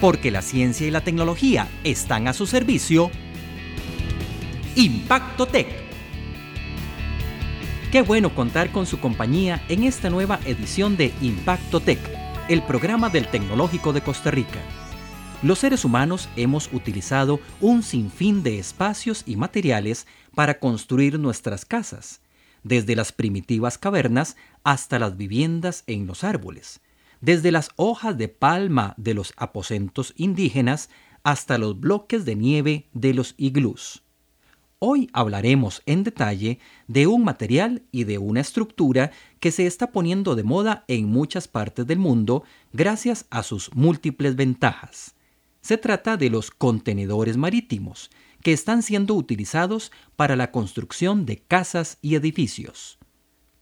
Porque 0.00 0.30
la 0.30 0.40
ciencia 0.40 0.86
y 0.86 0.90
la 0.90 1.02
tecnología 1.02 1.68
están 1.84 2.26
a 2.26 2.32
su 2.32 2.46
servicio. 2.46 3.10
Impacto 4.74 5.46
Tech. 5.46 5.68
Qué 7.92 8.02
bueno 8.02 8.34
contar 8.34 8.72
con 8.72 8.86
su 8.86 8.98
compañía 8.98 9.62
en 9.68 9.82
esta 9.82 10.08
nueva 10.08 10.40
edición 10.46 10.96
de 10.96 11.12
Impacto 11.20 11.80
Tech, 11.80 11.98
el 12.48 12.62
programa 12.62 13.10
del 13.10 13.28
Tecnológico 13.28 13.92
de 13.92 14.00
Costa 14.00 14.30
Rica. 14.30 14.60
Los 15.42 15.58
seres 15.58 15.84
humanos 15.84 16.28
hemos 16.36 16.70
utilizado 16.72 17.40
un 17.60 17.82
sinfín 17.82 18.42
de 18.42 18.58
espacios 18.58 19.22
y 19.26 19.36
materiales 19.36 20.06
para 20.34 20.60
construir 20.60 21.18
nuestras 21.18 21.64
casas, 21.64 22.20
desde 22.62 22.96
las 22.96 23.12
primitivas 23.12 23.76
cavernas 23.76 24.36
hasta 24.64 24.98
las 24.98 25.16
viviendas 25.16 25.82
en 25.86 26.06
los 26.06 26.24
árboles, 26.24 26.80
desde 27.20 27.52
las 27.52 27.70
hojas 27.76 28.16
de 28.16 28.28
palma 28.28 28.94
de 28.96 29.14
los 29.14 29.32
aposentos 29.36 30.14
indígenas 30.16 30.90
hasta 31.22 31.58
los 31.58 31.78
bloques 31.78 32.24
de 32.24 32.36
nieve 32.36 32.88
de 32.92 33.14
los 33.14 33.34
iglús. 33.36 34.02
Hoy 34.78 35.10
hablaremos 35.12 35.82
en 35.84 36.04
detalle 36.04 36.58
de 36.88 37.06
un 37.06 37.22
material 37.22 37.82
y 37.92 38.04
de 38.04 38.16
una 38.16 38.40
estructura 38.40 39.10
que 39.38 39.52
se 39.52 39.66
está 39.66 39.92
poniendo 39.92 40.36
de 40.36 40.42
moda 40.42 40.84
en 40.88 41.04
muchas 41.04 41.48
partes 41.48 41.86
del 41.86 41.98
mundo 41.98 42.44
gracias 42.72 43.26
a 43.28 43.42
sus 43.42 43.74
múltiples 43.74 44.36
ventajas. 44.36 45.14
Se 45.60 45.76
trata 45.76 46.16
de 46.16 46.30
los 46.30 46.50
contenedores 46.50 47.36
marítimos, 47.36 48.10
que 48.42 48.54
están 48.54 48.82
siendo 48.82 49.14
utilizados 49.14 49.92
para 50.16 50.34
la 50.34 50.50
construcción 50.50 51.26
de 51.26 51.42
casas 51.42 51.98
y 52.00 52.14
edificios. 52.14 52.98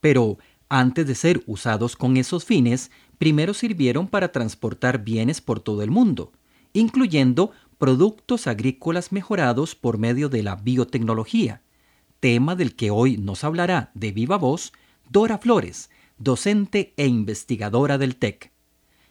Pero 0.00 0.38
antes 0.68 1.06
de 1.06 1.14
ser 1.14 1.42
usados 1.46 1.96
con 1.96 2.16
esos 2.16 2.44
fines, 2.44 2.90
primero 3.18 3.54
sirvieron 3.54 4.06
para 4.06 4.32
transportar 4.32 5.04
bienes 5.04 5.40
por 5.40 5.60
todo 5.60 5.82
el 5.82 5.90
mundo, 5.90 6.32
incluyendo 6.72 7.52
productos 7.78 8.46
agrícolas 8.46 9.12
mejorados 9.12 9.74
por 9.74 9.98
medio 9.98 10.28
de 10.28 10.42
la 10.42 10.56
biotecnología, 10.56 11.62
tema 12.20 12.56
del 12.56 12.74
que 12.74 12.90
hoy 12.90 13.16
nos 13.16 13.44
hablará 13.44 13.90
de 13.94 14.12
viva 14.12 14.36
voz 14.36 14.72
Dora 15.08 15.38
Flores, 15.38 15.88
docente 16.18 16.92
e 16.96 17.06
investigadora 17.06 17.96
del 17.96 18.16
TEC. 18.16 18.52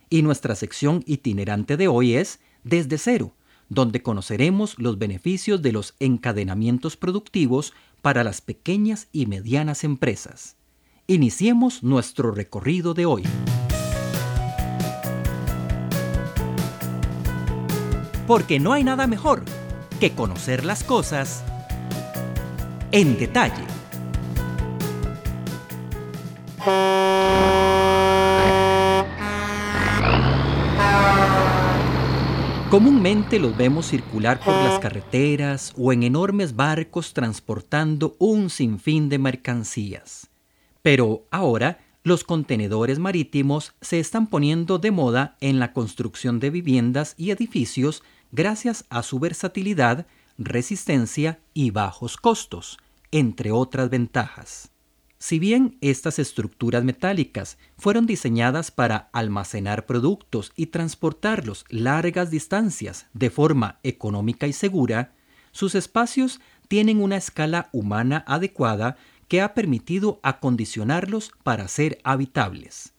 Y 0.10 0.22
nuestra 0.22 0.56
sección 0.56 1.04
itinerante 1.06 1.78
de 1.78 1.88
hoy 1.88 2.16
es 2.16 2.40
Desde 2.64 2.98
Cero, 2.98 3.34
donde 3.70 4.02
conoceremos 4.02 4.78
los 4.78 4.98
beneficios 4.98 5.62
de 5.62 5.72
los 5.72 5.96
encadenamientos 6.00 6.98
productivos 6.98 7.74
para 8.02 8.24
las 8.24 8.42
pequeñas 8.42 9.08
y 9.12 9.26
medianas 9.26 9.84
empresas. 9.84 10.57
Iniciemos 11.10 11.84
nuestro 11.84 12.32
recorrido 12.32 12.94
de 12.94 13.06
hoy. 13.06 13.24
porque 18.28 18.60
no 18.60 18.74
hay 18.74 18.84
nada 18.84 19.08
mejor 19.08 19.44
que 20.02 20.12
conocer 20.12 20.66
las 20.66 20.84
cosas 20.84 21.44
en 22.92 23.18
detalle. 23.18 23.64
Comúnmente 32.70 33.40
los 33.40 33.56
vemos 33.56 33.88
circular 33.88 34.42
por 34.42 34.54
las 34.54 34.78
carreteras 34.80 35.74
o 35.78 35.94
en 35.94 36.04
enormes 36.04 36.54
barcos 36.54 37.14
transportando 37.14 38.18
un 38.20 38.50
sinfín 38.50 39.08
de 39.08 39.20
mercancías. 39.20 40.27
Pero 40.88 41.28
ahora 41.32 41.80
los 42.04 42.24
contenedores 42.24 42.98
marítimos 42.98 43.74
se 43.82 44.00
están 44.00 44.28
poniendo 44.28 44.80
de 44.80 44.92
moda 44.92 45.36
en 45.42 45.60
la 45.60 45.74
construcción 45.74 46.40
de 46.40 46.50
viviendas 46.50 47.14
y 47.18 47.32
edificios 47.32 48.04
gracias 48.32 48.86
a 48.90 49.04
su 49.04 49.20
versatilidad, 49.20 50.08
resistencia 50.38 51.42
y 51.54 51.72
bajos 51.72 52.16
costos, 52.16 52.78
entre 53.12 53.52
otras 53.52 53.90
ventajas. 53.90 54.70
Si 55.18 55.40
bien 55.40 55.78
estas 55.82 56.20
estructuras 56.20 56.86
metálicas 56.86 57.58
fueron 57.78 58.06
diseñadas 58.06 58.72
para 58.72 59.10
almacenar 59.12 59.88
productos 59.88 60.54
y 60.56 60.68
transportarlos 60.68 61.66
largas 61.68 62.32
distancias 62.32 63.08
de 63.12 63.30
forma 63.30 63.82
económica 63.84 64.48
y 64.48 64.54
segura, 64.54 65.12
sus 65.52 65.76
espacios 65.76 66.40
tienen 66.70 67.02
una 67.02 67.18
escala 67.18 67.68
humana 67.74 68.24
adecuada 68.26 68.96
que 69.28 69.42
ha 69.42 69.54
permitido 69.54 70.20
acondicionarlos 70.24 71.32
para 71.44 71.68
ser 71.68 72.00
habitables. 72.04 72.94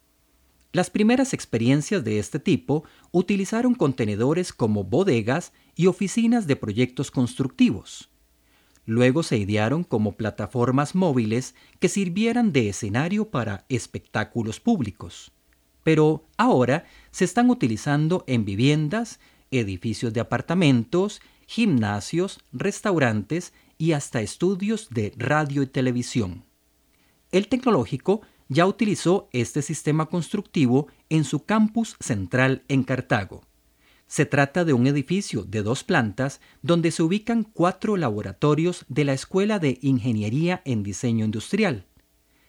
Las 0.72 0.90
primeras 0.90 1.32
experiencias 1.32 2.04
de 2.04 2.18
este 2.18 2.38
tipo 2.38 2.84
utilizaron 3.10 3.74
contenedores 3.74 4.52
como 4.52 4.84
bodegas 4.84 5.52
y 5.74 5.86
oficinas 5.86 6.46
de 6.46 6.56
proyectos 6.56 7.10
constructivos. 7.10 8.10
Luego 8.84 9.22
se 9.22 9.38
idearon 9.38 9.84
como 9.84 10.12
plataformas 10.12 10.94
móviles 10.94 11.54
que 11.78 11.88
sirvieran 11.88 12.52
de 12.52 12.68
escenario 12.68 13.30
para 13.30 13.64
espectáculos 13.68 14.60
públicos. 14.60 15.32
Pero 15.84 16.26
ahora 16.36 16.84
se 17.10 17.24
están 17.24 17.48
utilizando 17.50 18.24
en 18.26 18.44
viviendas, 18.44 19.20
edificios 19.50 20.12
de 20.12 20.20
apartamentos, 20.20 21.22
gimnasios, 21.46 22.40
restaurantes 22.52 23.54
y 23.78 23.92
hasta 23.92 24.20
estudios 24.20 24.88
de 24.90 25.14
radio 25.16 25.62
y 25.62 25.66
televisión. 25.66 26.44
El 27.30 27.48
tecnológico 27.48 28.22
ya 28.48 28.66
utilizó 28.66 29.28
este 29.32 29.62
sistema 29.62 30.06
constructivo 30.06 30.88
en 31.08 31.24
su 31.24 31.44
campus 31.44 31.96
central 32.00 32.64
en 32.68 32.82
Cartago. 32.82 33.42
Se 34.06 34.24
trata 34.24 34.64
de 34.64 34.72
un 34.72 34.86
edificio 34.86 35.44
de 35.44 35.62
dos 35.62 35.84
plantas 35.84 36.40
donde 36.62 36.90
se 36.90 37.02
ubican 37.02 37.44
cuatro 37.44 37.96
laboratorios 37.98 38.86
de 38.88 39.04
la 39.04 39.12
Escuela 39.12 39.58
de 39.58 39.78
Ingeniería 39.82 40.62
en 40.64 40.82
Diseño 40.82 41.26
Industrial. 41.26 41.84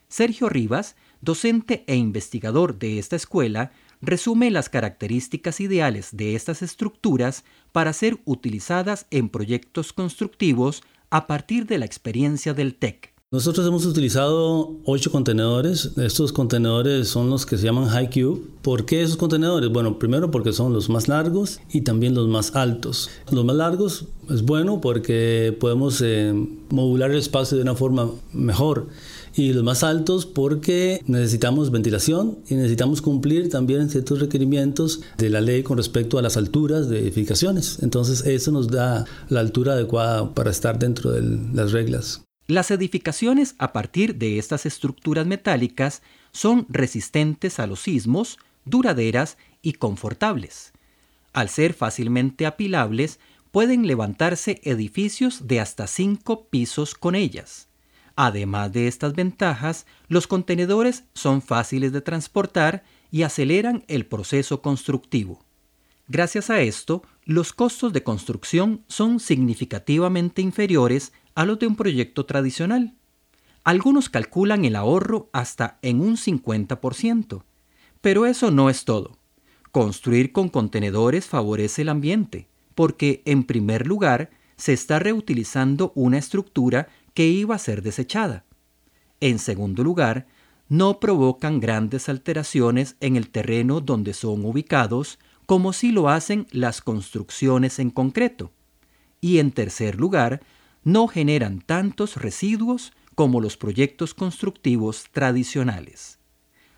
Sergio 0.08 0.48
Rivas, 0.48 0.96
docente 1.20 1.84
e 1.86 1.96
investigador 1.96 2.80
de 2.80 2.98
esta 2.98 3.18
escuela, 3.18 3.74
resume 4.02 4.50
las 4.52 4.70
características 4.70 5.60
ideales 5.60 6.10
de 6.14 6.36
estas 6.36 6.62
estructuras 6.62 7.44
para 7.74 7.92
ser 7.92 8.20
utilizadas 8.24 9.06
en 9.12 9.28
proyectos 9.28 9.92
constructivos 9.92 10.82
a 11.10 11.28
partir 11.28 11.66
de 11.66 11.78
la 11.78 11.86
experiencia 11.86 12.54
del 12.54 12.76
TEC. 12.76 13.14
Nosotros 13.32 13.68
hemos 13.68 13.86
utilizado 13.86 14.78
ocho 14.86 15.12
contenedores. 15.12 15.92
Estos 15.98 16.34
contenedores 16.34 17.10
son 17.10 17.30
los 17.30 17.46
que 17.46 17.60
se 17.60 17.66
llaman 17.66 17.88
High 17.88 18.10
Cube. 18.10 18.42
¿Por 18.64 18.88
qué 18.88 19.04
esos 19.04 19.18
contenedores? 19.18 19.70
Bueno, 19.70 20.00
primero 20.00 20.32
porque 20.32 20.52
son 20.52 20.74
los 20.74 20.90
más 20.90 21.08
largos 21.08 21.60
y 21.72 21.82
también 21.82 22.16
los 22.16 22.28
más 22.28 22.56
altos. 22.56 23.12
Los 23.30 23.46
más 23.46 23.56
largos 23.56 24.06
es 24.32 24.42
bueno 24.42 24.82
porque 24.82 25.56
podemos 25.60 26.02
eh, 26.02 26.34
modular 26.72 27.12
el 27.12 27.18
espacio 27.18 27.56
de 27.56 27.62
una 27.62 27.76
forma 27.76 28.10
mejor. 28.34 28.88
Y 29.40 29.54
los 29.54 29.64
más 29.64 29.86
altos 29.86 30.26
porque 30.26 31.02
necesitamos 31.06 31.72
ventilación 31.72 32.40
y 32.50 32.56
necesitamos 32.56 33.02
cumplir 33.02 33.50
también 33.50 33.90
ciertos 33.90 34.20
requerimientos 34.20 35.00
de 35.18 35.30
la 35.30 35.40
ley 35.40 35.64
con 35.64 35.78
respecto 35.78 36.18
a 36.20 36.22
las 36.22 36.36
alturas 36.36 36.90
de 36.90 37.00
edificaciones. 37.00 37.80
Entonces 37.82 38.26
eso 38.26 38.52
nos 38.52 38.68
da 38.68 39.06
la 39.30 39.40
altura 39.40 39.76
adecuada 39.76 40.34
para 40.34 40.52
estar 40.52 40.78
dentro 40.78 41.12
de 41.12 41.22
las 41.54 41.72
reglas. 41.72 42.22
Las 42.48 42.70
edificaciones 42.70 43.56
a 43.60 43.72
partir 43.72 44.16
de 44.16 44.40
estas 44.40 44.66
estructuras 44.66 45.26
metálicas 45.26 46.02
son 46.34 46.66
resistentes 46.68 47.60
a 47.60 47.68
los 47.68 47.80
sismos, 47.80 48.40
duraderas 48.66 49.38
y 49.62 49.72
confortables. 49.72 50.74
Al 51.32 51.48
ser 51.48 51.74
fácilmente 51.74 52.46
apilables, 52.46 53.22
pueden 53.52 53.88
levantarse 53.88 54.60
edificios 54.66 55.48
de 55.48 55.62
hasta 55.62 55.88
cinco 55.88 56.50
pisos 56.50 56.94
con 56.94 57.16
ellas. 57.16 57.69
Además 58.22 58.74
de 58.74 58.90
estas 58.90 59.14
ventajas, 59.14 59.86
los 60.10 60.28
contenedores 60.28 61.06
son 61.14 61.42
fáciles 61.42 61.94
de 61.94 62.02
transportar 62.02 62.84
y 63.12 63.22
aceleran 63.22 63.86
el 63.88 64.06
proceso 64.06 64.62
constructivo. 64.62 65.46
Gracias 66.10 66.50
a 66.50 66.60
esto, 66.60 67.02
los 67.24 67.54
costos 67.54 67.94
de 67.94 68.04
construcción 68.04 68.84
son 68.90 69.22
significativamente 69.22 70.42
inferiores 70.42 71.14
a 71.34 71.46
los 71.46 71.60
de 71.60 71.68
un 71.68 71.78
proyecto 71.78 72.26
tradicional. 72.26 72.94
Algunos 73.64 74.10
calculan 74.10 74.66
el 74.66 74.76
ahorro 74.76 75.30
hasta 75.32 75.80
en 75.82 76.02
un 76.02 76.18
50%. 76.18 77.44
Pero 78.02 78.26
eso 78.26 78.52
no 78.52 78.70
es 78.70 78.84
todo. 78.84 79.18
Construir 79.72 80.34
con 80.34 80.50
contenedores 80.50 81.26
favorece 81.26 81.84
el 81.84 81.90
ambiente, 81.90 82.50
porque 82.76 83.22
en 83.24 83.46
primer 83.46 83.88
lugar 83.88 84.30
se 84.58 84.74
está 84.74 85.00
reutilizando 85.00 85.94
una 85.96 86.18
estructura 86.18 86.90
que 87.14 87.28
iba 87.28 87.56
a 87.56 87.60
ser 87.60 87.82
desechada. 87.82 88.46
En 89.20 89.40
segundo 89.40 89.84
lugar, 89.84 90.28
no 90.70 91.00
provocan 91.00 91.60
grandes 91.60 92.10
alteraciones 92.10 92.96
en 93.00 93.16
el 93.16 93.30
terreno 93.30 93.82
donde 93.82 94.14
son 94.14 94.46
ubicados, 94.46 95.18
como 95.46 95.74
si 95.74 95.92
lo 95.92 96.10
hacen 96.10 96.46
las 96.52 96.82
construcciones 96.82 97.80
en 97.80 97.90
concreto. 97.90 98.52
Y 99.20 99.40
en 99.40 99.52
tercer 99.52 100.00
lugar, 100.00 100.42
no 100.84 101.08
generan 101.08 101.62
tantos 101.62 102.18
residuos 102.18 102.94
como 103.16 103.42
los 103.42 103.58
proyectos 103.58 104.14
constructivos 104.14 105.06
tradicionales. 105.12 106.20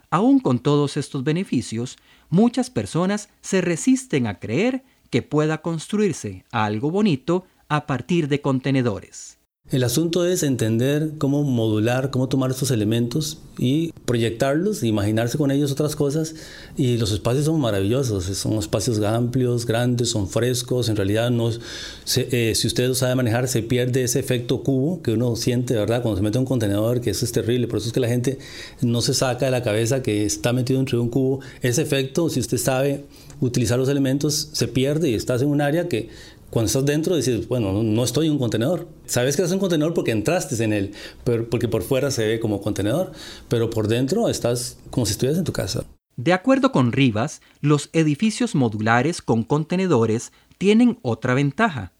Aún 0.10 0.40
con 0.40 0.60
todos 0.60 0.98
estos 0.98 1.24
beneficios, 1.24 1.98
muchas 2.30 2.70
personas 2.70 3.30
se 3.42 3.62
resisten 3.62 4.26
a 4.26 4.40
creer 4.40 4.84
que 5.10 5.22
pueda 5.22 5.62
construirse 5.62 6.46
algo 6.52 6.90
bonito 6.90 7.46
a 7.68 7.86
partir 7.86 8.28
de 8.28 8.42
contenedores. 8.42 9.41
El 9.72 9.86
asunto 9.86 10.26
es 10.26 10.44
entender 10.44 11.14
cómo 11.18 11.44
modular, 11.44 12.12
cómo 12.12 12.28
tomar 12.28 12.52
estos 12.52 12.72
elementos 12.72 13.38
y 13.58 13.94
proyectarlos, 14.04 14.84
imaginarse 14.84 15.38
con 15.38 15.50
ellos 15.50 15.72
otras 15.72 15.96
cosas. 15.96 16.36
Y 16.76 16.98
los 16.98 17.14
espacios 17.14 17.46
son 17.46 17.62
maravillosos, 17.62 18.26
son 18.26 18.56
espacios 18.56 19.02
amplios, 19.02 19.66
grandes, 19.66 20.10
son 20.10 20.28
frescos. 20.28 20.90
En 20.90 20.98
realidad, 20.98 21.32
no, 21.32 21.50
eh, 21.50 22.52
si 22.54 22.68
usted 22.68 22.90
lo 22.90 22.96
sabe 22.96 23.16
manejar, 23.16 23.48
se 23.48 23.64
pierde 23.64 24.04
ese 24.04 24.20
efecto 24.20 24.62
cubo 24.62 25.02
que 25.02 25.14
uno 25.14 25.38
siente, 25.38 25.74
¿verdad? 25.74 26.02
Cuando 26.02 26.18
se 26.18 26.24
mete 26.24 26.38
en 26.38 26.42
un 26.42 26.48
contenedor, 26.48 27.00
que 27.00 27.12
eso 27.12 27.24
es 27.24 27.32
terrible. 27.32 27.70
Por 27.70 27.80
eso 27.80 27.88
es 27.88 27.94
que 27.94 28.02
la 28.02 28.10
gente 28.10 28.40
no 28.82 29.02
se 29.02 29.14
saca 29.14 29.46
de 29.46 29.52
la 29.52 29.64
cabeza 29.64 30.04
que 30.04 30.26
está 30.26 30.52
metido 30.52 30.80
dentro 30.80 30.98
de 30.98 31.04
un 31.04 31.10
cubo. 31.10 31.40
Ese 31.62 31.82
efecto, 31.82 32.30
si 32.30 32.42
usted 32.42 32.58
sabe 32.58 33.06
utilizar 33.40 33.80
los 33.80 33.88
elementos, 33.88 34.50
se 34.52 34.68
pierde 34.68 35.10
y 35.10 35.16
estás 35.16 35.42
en 35.42 35.48
un 35.48 35.62
área 35.62 35.88
que 35.88 36.10
cuando 36.52 36.68
estás 36.68 36.86
dentro 36.86 37.16
dices, 37.16 37.48
bueno, 37.48 37.82
no 37.82 38.04
estoy 38.04 38.28
en 38.28 38.34
un 38.34 38.38
contenedor. 38.40 38.88
Sabes 39.06 39.38
que 39.38 39.42
es 39.42 39.52
un 39.52 39.58
contenedor 39.58 39.94
porque 39.94 40.12
entraste 40.12 40.62
en 40.64 40.74
él, 40.74 40.92
pero 41.24 41.50
porque 41.50 41.70
por 41.70 41.82
fuera 41.82 42.12
se 42.12 42.28
ve 42.28 42.40
como 42.42 42.62
contenedor, 42.62 43.14
pero 43.48 43.70
por 43.70 43.88
dentro 43.88 44.28
estás 44.28 44.78
como 44.90 45.06
si 45.06 45.14
estuvieras 45.14 45.40
en 45.40 45.46
tu 45.46 45.54
casa. 45.54 45.86
De 46.18 46.34
acuerdo 46.34 46.74
con 46.74 46.92
Rivas, 46.92 47.42
los 47.62 47.90
edificios 47.94 48.54
modulares 48.54 49.22
con 49.22 49.44
contenedores 49.44 50.34
tienen 50.58 51.00
otra 51.04 51.34
ventaja. 51.34 51.94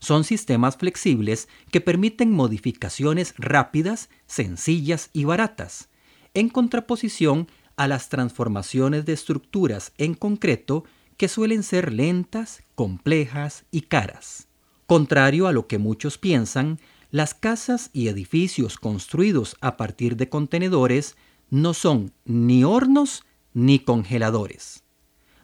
Son 0.00 0.22
sistemas 0.22 0.76
flexibles 0.76 1.48
que 1.70 1.80
permiten 1.80 2.30
modificaciones 2.30 3.32
rápidas, 3.38 4.10
sencillas 4.26 5.08
y 5.14 5.24
baratas, 5.24 5.88
en 6.34 6.50
contraposición 6.50 7.48
a 7.76 7.88
las 7.88 8.10
transformaciones 8.10 9.06
de 9.06 9.14
estructuras 9.14 9.92
en 9.96 10.12
concreto 10.12 10.84
que 11.16 11.28
suelen 11.28 11.62
ser 11.62 11.92
lentas, 11.92 12.62
complejas 12.74 13.64
y 13.70 13.82
caras. 13.82 14.48
Contrario 14.86 15.46
a 15.46 15.52
lo 15.52 15.66
que 15.66 15.78
muchos 15.78 16.18
piensan, 16.18 16.78
las 17.10 17.34
casas 17.34 17.90
y 17.92 18.08
edificios 18.08 18.76
construidos 18.76 19.56
a 19.60 19.76
partir 19.76 20.16
de 20.16 20.28
contenedores 20.28 21.16
no 21.48 21.72
son 21.72 22.12
ni 22.24 22.64
hornos 22.64 23.24
ni 23.52 23.78
congeladores. 23.78 24.82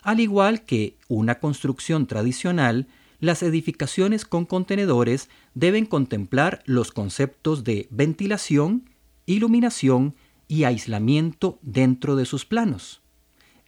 Al 0.03 0.21
igual 0.21 0.65
que 0.65 0.97
una 1.09 1.39
construcción 1.39 2.07
tradicional, 2.07 2.89
las 3.21 3.43
edificaciones 3.43 4.25
con 4.25 4.47
contenedores 4.47 5.29
deben 5.55 5.87
contemplar 5.87 6.63
los 6.65 6.91
conceptos 6.91 7.65
de 7.65 7.87
ventilación, 7.91 8.91
iluminación 9.27 10.17
y 10.49 10.65
aislamiento 10.65 11.59
dentro 11.63 12.17
de 12.17 12.25
sus 12.25 12.45
planos. 12.45 13.03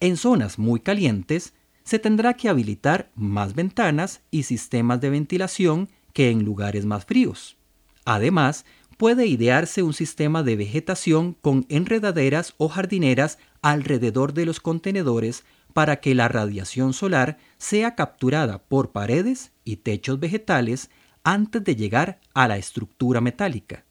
En 0.01 0.17
zonas 0.17 0.59
muy 0.59 0.81
calientes, 0.81 1.55
se 1.85 1.99
tendrá 1.99 2.35
que 2.35 2.49
habilitar 2.49 3.11
más 3.15 3.55
ventanas 3.55 4.21
y 4.31 4.45
sistemas 4.45 5.01
de 5.01 5.11
ventilación 5.11 5.89
que 6.13 6.31
en 6.31 6.45
lugares 6.45 6.85
más 6.85 7.05
fríos. 7.05 7.57
Además, 8.05 8.65
puede 8.97 9.27
idearse 9.27 9.83
un 9.83 9.95
sistema 9.95 10.43
de 10.43 10.57
vegetación 10.57 11.35
con 11.41 11.67
enredaderas 11.69 12.55
o 12.59 12.69
jardineras 12.69 13.39
alrededor 13.61 14.33
de 14.33 14.47
los 14.47 14.61
contenedores 14.61 15.45
para 15.73 16.01
que 16.01 16.15
la 16.15 16.29
radiación 16.29 16.93
solar 16.93 17.39
sea 17.59 17.95
capturada 17.95 18.59
por 18.59 18.93
paredes 18.93 19.53
y 19.65 19.77
techos 19.77 20.21
vegetales 20.21 20.91
antes 21.25 21.65
de 21.65 21.77
llegar 21.77 22.21
a 22.35 22.49
la 22.49 22.59
estructura 22.59 23.21
metálica. 23.21 23.85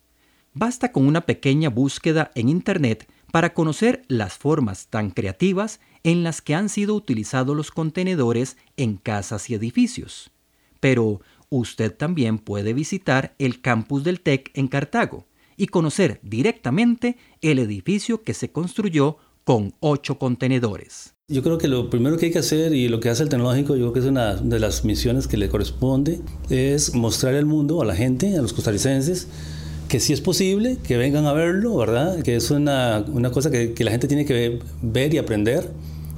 Basta 0.53 0.91
con 0.91 1.07
una 1.07 1.21
pequeña 1.21 1.69
búsqueda 1.69 2.31
en 2.35 2.49
Internet 2.49 3.07
para 3.31 3.53
conocer 3.53 4.03
las 4.07 4.37
formas 4.37 4.87
tan 4.87 5.11
creativas 5.11 5.79
en 6.03 6.23
las 6.23 6.41
que 6.41 6.55
han 6.55 6.69
sido 6.69 6.95
utilizados 6.95 7.55
los 7.55 7.71
contenedores 7.71 8.57
en 8.77 8.97
casas 8.97 9.49
y 9.49 9.55
edificios. 9.55 10.31
Pero 10.79 11.21
usted 11.49 11.95
también 11.95 12.37
puede 12.39 12.73
visitar 12.73 13.35
el 13.39 13.61
campus 13.61 14.03
del 14.03 14.21
TEC 14.21 14.51
en 14.53 14.67
Cartago 14.67 15.27
y 15.57 15.67
conocer 15.67 16.19
directamente 16.23 17.17
el 17.41 17.59
edificio 17.59 18.23
que 18.23 18.33
se 18.33 18.51
construyó 18.51 19.17
con 19.43 19.73
ocho 19.79 20.17
contenedores. 20.17 21.13
Yo 21.27 21.43
creo 21.43 21.57
que 21.57 21.67
lo 21.67 21.89
primero 21.89 22.17
que 22.17 22.27
hay 22.27 22.31
que 22.31 22.39
hacer 22.39 22.73
y 22.73 22.89
lo 22.89 22.99
que 22.99 23.09
hace 23.09 23.23
el 23.23 23.29
tecnológico, 23.29 23.75
yo 23.75 23.83
creo 23.83 23.93
que 23.93 23.99
es 23.99 24.05
una 24.05 24.35
de 24.35 24.59
las 24.59 24.83
misiones 24.83 25.27
que 25.27 25.37
le 25.37 25.49
corresponde, 25.49 26.19
es 26.49 26.93
mostrar 26.93 27.35
al 27.35 27.45
mundo, 27.45 27.81
a 27.81 27.85
la 27.85 27.95
gente, 27.95 28.37
a 28.37 28.41
los 28.41 28.53
costarricenses, 28.53 29.27
que 29.91 29.99
sí 29.99 30.13
es 30.13 30.21
posible, 30.21 30.77
que 30.81 30.95
vengan 30.95 31.25
a 31.25 31.33
verlo, 31.33 31.75
¿verdad? 31.75 32.23
Que 32.23 32.37
es 32.37 32.49
una, 32.49 33.03
una 33.09 33.29
cosa 33.29 33.51
que, 33.51 33.73
que, 33.73 33.83
la 33.83 33.91
gente 33.91 34.07
tiene 34.07 34.23
que 34.23 34.59
ver 34.81 35.13
y 35.13 35.17
aprender, 35.17 35.69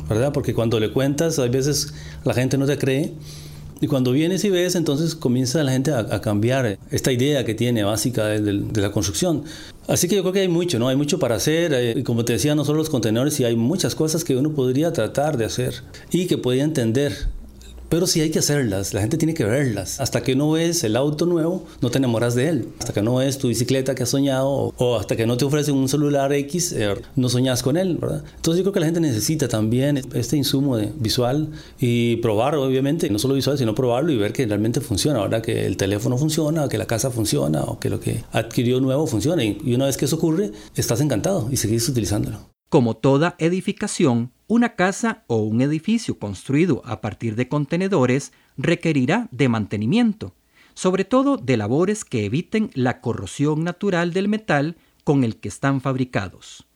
¿verdad? 0.08 0.32
Porque 0.32 0.54
cuando 0.54 0.80
le 0.80 0.92
cuentas, 0.92 1.40
a 1.40 1.48
veces 1.48 1.92
la 2.24 2.36
gente 2.36 2.56
no 2.60 2.68
te 2.68 2.78
cree. 2.78 3.14
Y 3.82 3.88
cuando 3.88 4.12
vienes 4.12 4.44
y 4.44 4.52
ves, 4.52 4.76
entonces 4.76 5.16
comienza 5.16 5.64
la 5.64 5.72
gente 5.72 5.92
a, 5.92 6.22
cambiar 6.22 6.78
esta 6.92 7.12
idea 7.12 7.46
que 7.46 7.56
tiene 7.56 7.84
básica 7.84 8.28
de, 8.28 8.42
de, 8.42 8.82
la 8.82 8.92
construcción. 8.92 9.44
Así 9.88 10.08
que 10.08 10.18
yo 10.18 10.22
creo 10.22 10.34
que 10.34 10.42
hay 10.42 10.50
mucho, 10.50 10.78
¿no? 10.78 10.88
Hay 10.88 10.96
mucho 10.96 11.18
para 11.18 11.34
hacer. 11.34 11.98
Y 11.98 12.04
como 12.04 12.26
te 12.26 12.34
decía, 12.34 12.54
no 12.54 12.66
solo 12.66 12.78
los 12.78 12.92
contenedores, 12.92 13.40
y 13.40 13.44
hay 13.44 13.56
muchas 13.56 13.96
cosas 13.96 14.24
que 14.24 14.36
uno 14.36 14.52
podría 14.52 14.94
tratar 14.94 15.36
de 15.36 15.46
hacer 15.46 15.82
y 16.12 16.28
que 16.28 16.38
podría 16.38 16.64
entender 16.64 17.28
pero 17.94 18.08
sí 18.08 18.22
hay 18.22 18.32
que 18.32 18.40
hacerlas, 18.40 18.96
la 18.96 19.02
gente 19.02 19.18
tiene 19.18 19.36
que 19.36 19.44
verlas. 19.44 20.00
Hasta 20.00 20.24
que 20.24 20.36
no 20.36 20.50
ves 20.50 20.84
el 20.84 20.96
auto 20.96 21.28
nuevo, 21.28 21.68
no 21.80 21.92
te 21.92 22.00
enamoras 22.00 22.34
de 22.34 22.50
él. 22.50 22.70
Hasta 22.80 22.92
que 22.92 23.04
no 23.04 23.18
ves 23.18 23.38
tu 23.38 23.50
bicicleta 23.50 23.94
que 23.94 24.02
has 24.02 24.10
soñado 24.10 24.74
o, 24.76 24.98
hasta 24.98 25.16
que 25.16 25.28
no 25.28 25.38
te 25.38 25.46
ofrecen 25.46 25.76
un 25.76 25.88
celular 25.88 26.34
X, 26.34 26.72
eh, 26.72 26.96
no 27.16 27.30
soñas 27.30 27.62
con 27.62 27.78
él, 27.78 28.00
¿verdad? 28.02 28.24
Entonces 28.36 28.58
yo 28.58 28.64
creo 28.64 28.74
que 28.74 28.80
la 28.80 28.88
gente 28.88 29.00
necesita 29.00 29.48
también 29.48 30.02
este 30.16 30.36
insumo 30.36 30.76
de 30.76 30.92
visual 30.96 31.52
y 31.80 32.16
probar, 32.16 32.56
obviamente, 32.56 33.12
no 33.12 33.20
solo 33.20 33.36
visual, 33.36 33.60
sino 33.60 33.76
probarlo 33.76 34.12
y 34.12 34.18
ver 34.18 34.34
que 34.34 34.48
realmente 34.48 34.82
funciona, 34.82 35.22
¿verdad? 35.22 35.44
Que 35.44 35.68
el 35.68 35.78
teléfono 35.78 36.18
funciona, 36.18 36.68
que 36.70 36.80
la 36.80 36.88
casa 36.88 37.12
funciona 37.12 37.62
o 37.62 37.78
que 37.80 37.92
lo 37.92 38.00
que 38.00 38.24
adquirió 38.32 38.80
nuevo 38.80 39.06
funciona. 39.06 39.44
Y 39.44 39.76
una 39.76 39.86
vez 39.86 39.98
que 39.98 40.06
eso 40.06 40.16
ocurre, 40.16 40.52
estás 40.76 41.00
encantado 41.00 41.48
y 41.52 41.58
seguís 41.58 41.88
utilizándolo. 41.88 42.40
Como 42.70 42.96
toda 42.96 43.36
edificación, 43.38 44.32
una 44.54 44.76
casa 44.76 45.24
o 45.26 45.38
un 45.38 45.62
edificio 45.62 46.20
construido 46.20 46.84
a 46.86 47.02
partir 47.02 47.36
de 47.36 47.48
contenedores 47.48 48.34
requerirá 48.56 49.28
de 49.32 49.50
mantenimiento, 49.50 50.36
sobre 50.76 51.06
todo 51.06 51.38
de 51.38 51.58
labores 51.58 52.06
que 52.06 52.26
eviten 52.26 52.70
la 52.76 53.02
corrosión 53.02 53.64
natural 53.64 54.14
del 54.14 54.28
metal 54.28 54.78
con 55.04 55.24
el 55.24 55.38
que 55.38 55.50
están 55.50 55.82
fabricados. 55.82 56.68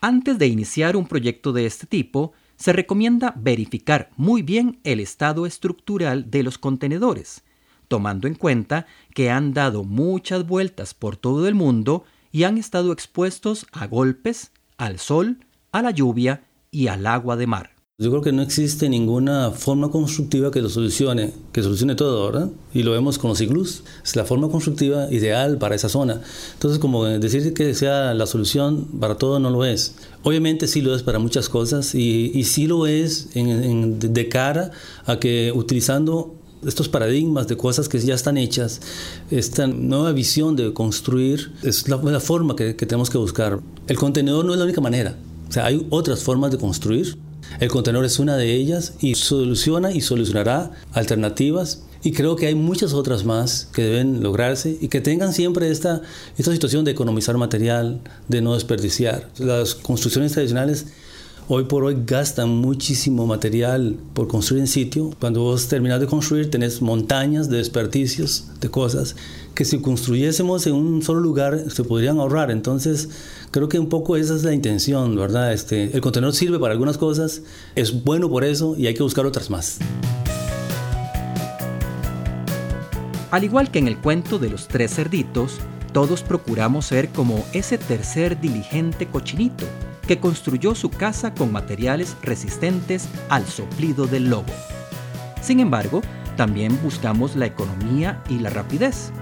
Antes 0.00 0.38
de 0.38 0.48
iniciar 0.48 0.96
un 0.96 1.06
proyecto 1.06 1.52
de 1.52 1.66
este 1.66 1.86
tipo, 1.86 2.32
se 2.56 2.72
recomienda 2.72 3.32
verificar 3.36 4.10
muy 4.16 4.42
bien 4.42 4.80
el 4.82 4.98
estado 4.98 5.46
estructural 5.46 6.32
de 6.32 6.42
los 6.42 6.58
contenedores, 6.58 7.44
tomando 7.86 8.26
en 8.26 8.34
cuenta 8.34 8.86
que 9.14 9.30
han 9.30 9.54
dado 9.54 9.84
muchas 9.84 10.48
vueltas 10.48 10.94
por 10.94 11.16
todo 11.16 11.46
el 11.46 11.54
mundo 11.54 12.02
y 12.32 12.42
han 12.42 12.58
estado 12.58 12.92
expuestos 12.92 13.68
a 13.70 13.86
golpes, 13.86 14.50
al 14.78 14.98
sol, 14.98 15.38
a 15.70 15.80
la 15.80 15.92
lluvia 15.92 16.42
y 16.70 16.88
al 16.88 17.06
agua 17.06 17.36
de 17.36 17.46
mar. 17.46 17.70
Yo 18.00 18.08
creo 18.08 18.22
que 18.22 18.32
no 18.32 18.40
existe 18.40 18.88
ninguna 18.88 19.50
forma 19.50 19.90
constructiva 19.90 20.50
que 20.50 20.62
lo 20.62 20.70
solucione, 20.70 21.34
que 21.52 21.62
solucione 21.62 21.96
todo, 21.96 22.32
¿verdad? 22.32 22.48
Y 22.72 22.82
lo 22.82 22.92
vemos 22.92 23.18
con 23.18 23.28
los 23.28 23.42
iglús. 23.42 23.82
Es 24.02 24.16
la 24.16 24.24
forma 24.24 24.48
constructiva 24.48 25.12
ideal 25.12 25.58
para 25.58 25.74
esa 25.74 25.90
zona. 25.90 26.22
Entonces, 26.54 26.78
como 26.78 27.04
decir 27.04 27.52
que 27.52 27.74
sea 27.74 28.14
la 28.14 28.24
solución 28.24 28.86
para 28.98 29.16
todo 29.16 29.38
no 29.38 29.50
lo 29.50 29.66
es. 29.66 29.96
Obviamente 30.22 30.66
sí 30.66 30.80
lo 30.80 30.94
es 30.94 31.02
para 31.02 31.18
muchas 31.18 31.50
cosas 31.50 31.94
y, 31.94 32.32
y 32.32 32.44
sí 32.44 32.66
lo 32.66 32.86
es 32.86 33.28
de 33.34 34.28
cara 34.30 34.70
a 35.04 35.18
que 35.18 35.52
utilizando 35.54 36.34
estos 36.66 36.88
paradigmas 36.88 37.48
de 37.48 37.58
cosas 37.58 37.90
que 37.90 37.98
ya 37.98 38.14
están 38.14 38.38
hechas, 38.38 38.80
esta 39.30 39.66
nueva 39.66 40.12
visión 40.12 40.56
de 40.56 40.72
construir, 40.72 41.52
es 41.62 41.86
la, 41.86 42.20
forma 42.20 42.56
que, 42.56 42.76
que 42.76 42.86
tenemos 42.86 43.10
que 43.10 43.18
buscar. 43.18 43.60
El 43.88 43.98
contenedor 43.98 44.46
no 44.46 44.52
es 44.52 44.58
la 44.58 44.64
única 44.64 44.80
manera. 44.80 45.16
O 45.50 45.52
sea, 45.52 45.66
hay 45.66 45.84
otras 45.90 46.22
formas 46.22 46.52
de 46.52 46.58
construir. 46.58 47.18
El 47.58 47.68
contenedor 47.68 48.04
es 48.04 48.20
una 48.20 48.36
de 48.36 48.54
ellas 48.54 48.94
y 49.00 49.16
soluciona 49.16 49.90
y 49.90 50.00
solucionará 50.00 50.70
alternativas. 50.92 51.82
Y 52.04 52.12
creo 52.12 52.36
que 52.36 52.46
hay 52.46 52.54
muchas 52.54 52.94
otras 52.94 53.24
más 53.24 53.68
que 53.72 53.82
deben 53.82 54.22
lograrse 54.22 54.78
y 54.80 54.86
que 54.86 55.00
tengan 55.00 55.32
siempre 55.32 55.68
esta, 55.68 56.02
esta 56.38 56.52
situación 56.52 56.84
de 56.84 56.92
economizar 56.92 57.36
material, 57.36 58.00
de 58.28 58.40
no 58.40 58.54
desperdiciar. 58.54 59.28
Las 59.38 59.74
construcciones 59.74 60.32
tradicionales 60.32 60.86
hoy 61.52 61.64
por 61.64 61.82
hoy 61.82 61.96
gastan 62.06 62.48
muchísimo 62.48 63.26
material 63.26 63.96
por 64.14 64.28
construir 64.28 64.60
en 64.60 64.68
sitio. 64.68 65.10
Cuando 65.18 65.42
vos 65.42 65.66
terminas 65.66 65.98
de 65.98 66.06
construir 66.06 66.48
tenés 66.48 66.80
montañas 66.80 67.50
de 67.50 67.56
desperdicios, 67.56 68.46
de 68.60 68.70
cosas 68.70 69.16
que 69.52 69.64
si 69.64 69.80
construyésemos 69.80 70.68
en 70.68 70.74
un 70.74 71.02
solo 71.02 71.18
lugar 71.18 71.64
se 71.68 71.82
podrían 71.82 72.20
ahorrar. 72.20 72.52
Entonces 72.52 73.08
creo 73.50 73.68
que 73.68 73.80
un 73.80 73.88
poco 73.88 74.16
esa 74.16 74.36
es 74.36 74.44
la 74.44 74.54
intención, 74.54 75.16
¿verdad? 75.16 75.52
Este, 75.52 75.92
el 75.92 76.00
contenedor 76.00 76.36
sirve 76.36 76.60
para 76.60 76.72
algunas 76.72 76.98
cosas, 76.98 77.42
es 77.74 78.04
bueno 78.04 78.30
por 78.30 78.44
eso 78.44 78.76
y 78.78 78.86
hay 78.86 78.94
que 78.94 79.02
buscar 79.02 79.26
otras 79.26 79.50
más. 79.50 79.78
Al 83.32 83.42
igual 83.42 83.72
que 83.72 83.80
en 83.80 83.88
el 83.88 83.98
cuento 83.98 84.38
de 84.38 84.50
los 84.50 84.68
tres 84.68 84.94
cerditos, 84.94 85.58
todos 85.92 86.22
procuramos 86.22 86.86
ser 86.86 87.08
como 87.08 87.44
ese 87.52 87.76
tercer 87.76 88.40
diligente 88.40 89.08
cochinito 89.08 89.66
que 90.10 90.18
construyó 90.18 90.74
su 90.74 90.90
casa 90.90 91.34
con 91.34 91.52
materiales 91.52 92.16
resistentes 92.20 93.08
al 93.28 93.46
soplido 93.46 94.08
del 94.08 94.28
lobo. 94.28 94.52
Sin 95.40 95.60
embargo, 95.60 96.02
también 96.36 96.76
buscamos 96.82 97.36
la 97.36 97.46
economía 97.46 98.20
y 98.28 98.40
la 98.40 98.50
rapidez. 98.50 99.12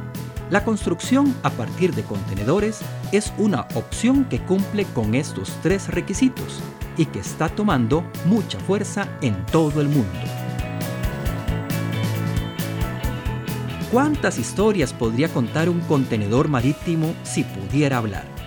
La 0.49 0.64
construcción 0.64 1.37
a 1.42 1.50
partir 1.50 1.95
de 1.95 2.04
contenedores 2.04 2.80
es 3.12 3.35
una 3.37 3.68
opción 3.75 4.25
que 4.30 4.40
cumple 4.40 4.87
con 4.87 5.14
estos 5.14 5.59
tres 5.62 5.88
requisitos 5.88 6.61
y 6.97 7.04
que 7.04 7.18
está 7.18 7.50
tomando 7.50 8.02
mucha 8.25 8.59
fuerza 8.59 9.11
en 9.21 9.45
todo 9.45 9.83
el 9.83 9.88
mundo. 9.88 10.18
¿Cuántas 13.92 14.38
historias 14.38 14.95
podría 14.95 15.28
contar 15.28 15.68
un 15.68 15.80
contenedor 15.80 16.49
marítimo 16.49 17.14
si 17.25 17.45
pudiera 17.45 17.99
hablar? 17.99 18.38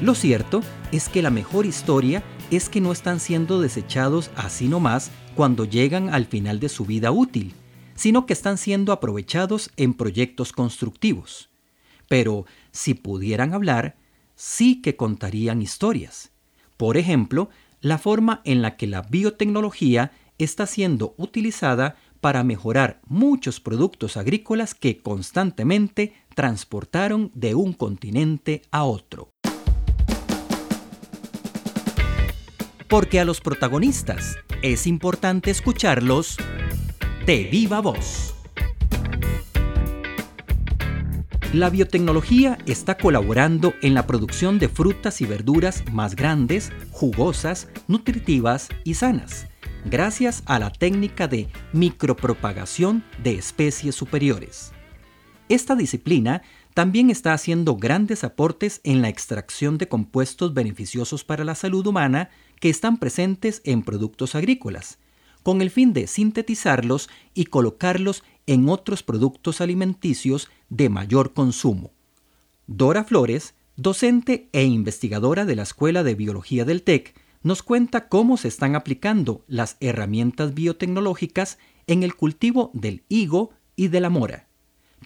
Lo 0.00 0.14
cierto 0.14 0.62
es 0.92 1.10
que 1.10 1.20
la 1.20 1.28
mejor 1.28 1.66
historia 1.66 2.22
es 2.50 2.70
que 2.70 2.80
no 2.80 2.90
están 2.90 3.20
siendo 3.20 3.60
desechados 3.60 4.30
así 4.34 4.66
nomás 4.66 5.10
cuando 5.36 5.66
llegan 5.66 6.08
al 6.08 6.24
final 6.24 6.58
de 6.58 6.70
su 6.70 6.86
vida 6.86 7.10
útil, 7.10 7.52
sino 7.96 8.24
que 8.24 8.32
están 8.32 8.56
siendo 8.56 8.92
aprovechados 8.92 9.70
en 9.76 9.92
proyectos 9.92 10.52
constructivos. 10.52 11.50
Pero 12.08 12.46
si 12.72 12.94
pudieran 12.94 13.52
hablar, 13.52 13.96
sí 14.36 14.80
que 14.80 14.96
contarían 14.96 15.60
historias. 15.60 16.30
Por 16.78 16.96
ejemplo, 16.96 17.50
la 17.82 17.98
forma 17.98 18.40
en 18.44 18.62
la 18.62 18.78
que 18.78 18.86
la 18.86 19.02
biotecnología 19.02 20.12
está 20.38 20.66
siendo 20.66 21.14
utilizada 21.18 21.96
para 22.22 22.42
mejorar 22.42 23.02
muchos 23.06 23.60
productos 23.60 24.16
agrícolas 24.16 24.74
que 24.74 24.96
constantemente 24.96 26.14
transportaron 26.34 27.30
de 27.34 27.54
un 27.54 27.74
continente 27.74 28.62
a 28.70 28.84
otro. 28.84 29.30
Porque 32.90 33.20
a 33.20 33.24
los 33.24 33.40
protagonistas 33.40 34.36
es 34.62 34.88
importante 34.88 35.52
escucharlos 35.52 36.36
de 37.24 37.44
viva 37.44 37.80
voz. 37.80 38.34
La 41.52 41.70
biotecnología 41.70 42.58
está 42.66 42.98
colaborando 42.98 43.74
en 43.82 43.94
la 43.94 44.08
producción 44.08 44.58
de 44.58 44.68
frutas 44.68 45.20
y 45.20 45.26
verduras 45.26 45.84
más 45.92 46.16
grandes, 46.16 46.72
jugosas, 46.90 47.68
nutritivas 47.86 48.68
y 48.82 48.94
sanas, 48.94 49.46
gracias 49.84 50.42
a 50.46 50.58
la 50.58 50.72
técnica 50.72 51.28
de 51.28 51.46
micropropagación 51.72 53.04
de 53.22 53.34
especies 53.34 53.94
superiores. 53.94 54.72
Esta 55.48 55.76
disciplina 55.76 56.42
también 56.74 57.10
está 57.10 57.32
haciendo 57.32 57.76
grandes 57.76 58.22
aportes 58.22 58.80
en 58.84 59.02
la 59.02 59.08
extracción 59.08 59.78
de 59.78 59.88
compuestos 59.88 60.54
beneficiosos 60.54 61.24
para 61.24 61.44
la 61.44 61.56
salud 61.56 61.86
humana 61.86 62.30
que 62.60 62.70
están 62.70 62.98
presentes 62.98 63.62
en 63.64 63.82
productos 63.82 64.34
agrícolas, 64.34 64.98
con 65.42 65.62
el 65.62 65.70
fin 65.70 65.92
de 65.92 66.06
sintetizarlos 66.06 67.08
y 67.34 67.46
colocarlos 67.46 68.22
en 68.46 68.68
otros 68.68 69.02
productos 69.02 69.60
alimenticios 69.60 70.50
de 70.68 70.88
mayor 70.88 71.32
consumo. 71.32 71.92
Dora 72.66 73.04
Flores, 73.04 73.54
docente 73.76 74.48
e 74.52 74.64
investigadora 74.64 75.44
de 75.44 75.56
la 75.56 75.62
Escuela 75.62 76.02
de 76.02 76.14
Biología 76.14 76.64
del 76.64 76.82
TEC, 76.82 77.18
nos 77.42 77.62
cuenta 77.62 78.08
cómo 78.08 78.36
se 78.36 78.48
están 78.48 78.76
aplicando 78.76 79.44
las 79.48 79.76
herramientas 79.80 80.52
biotecnológicas 80.52 81.58
en 81.86 82.02
el 82.02 82.14
cultivo 82.14 82.70
del 82.74 83.04
higo 83.08 83.50
y 83.76 83.88
de 83.88 84.00
la 84.00 84.10
mora. 84.10 84.48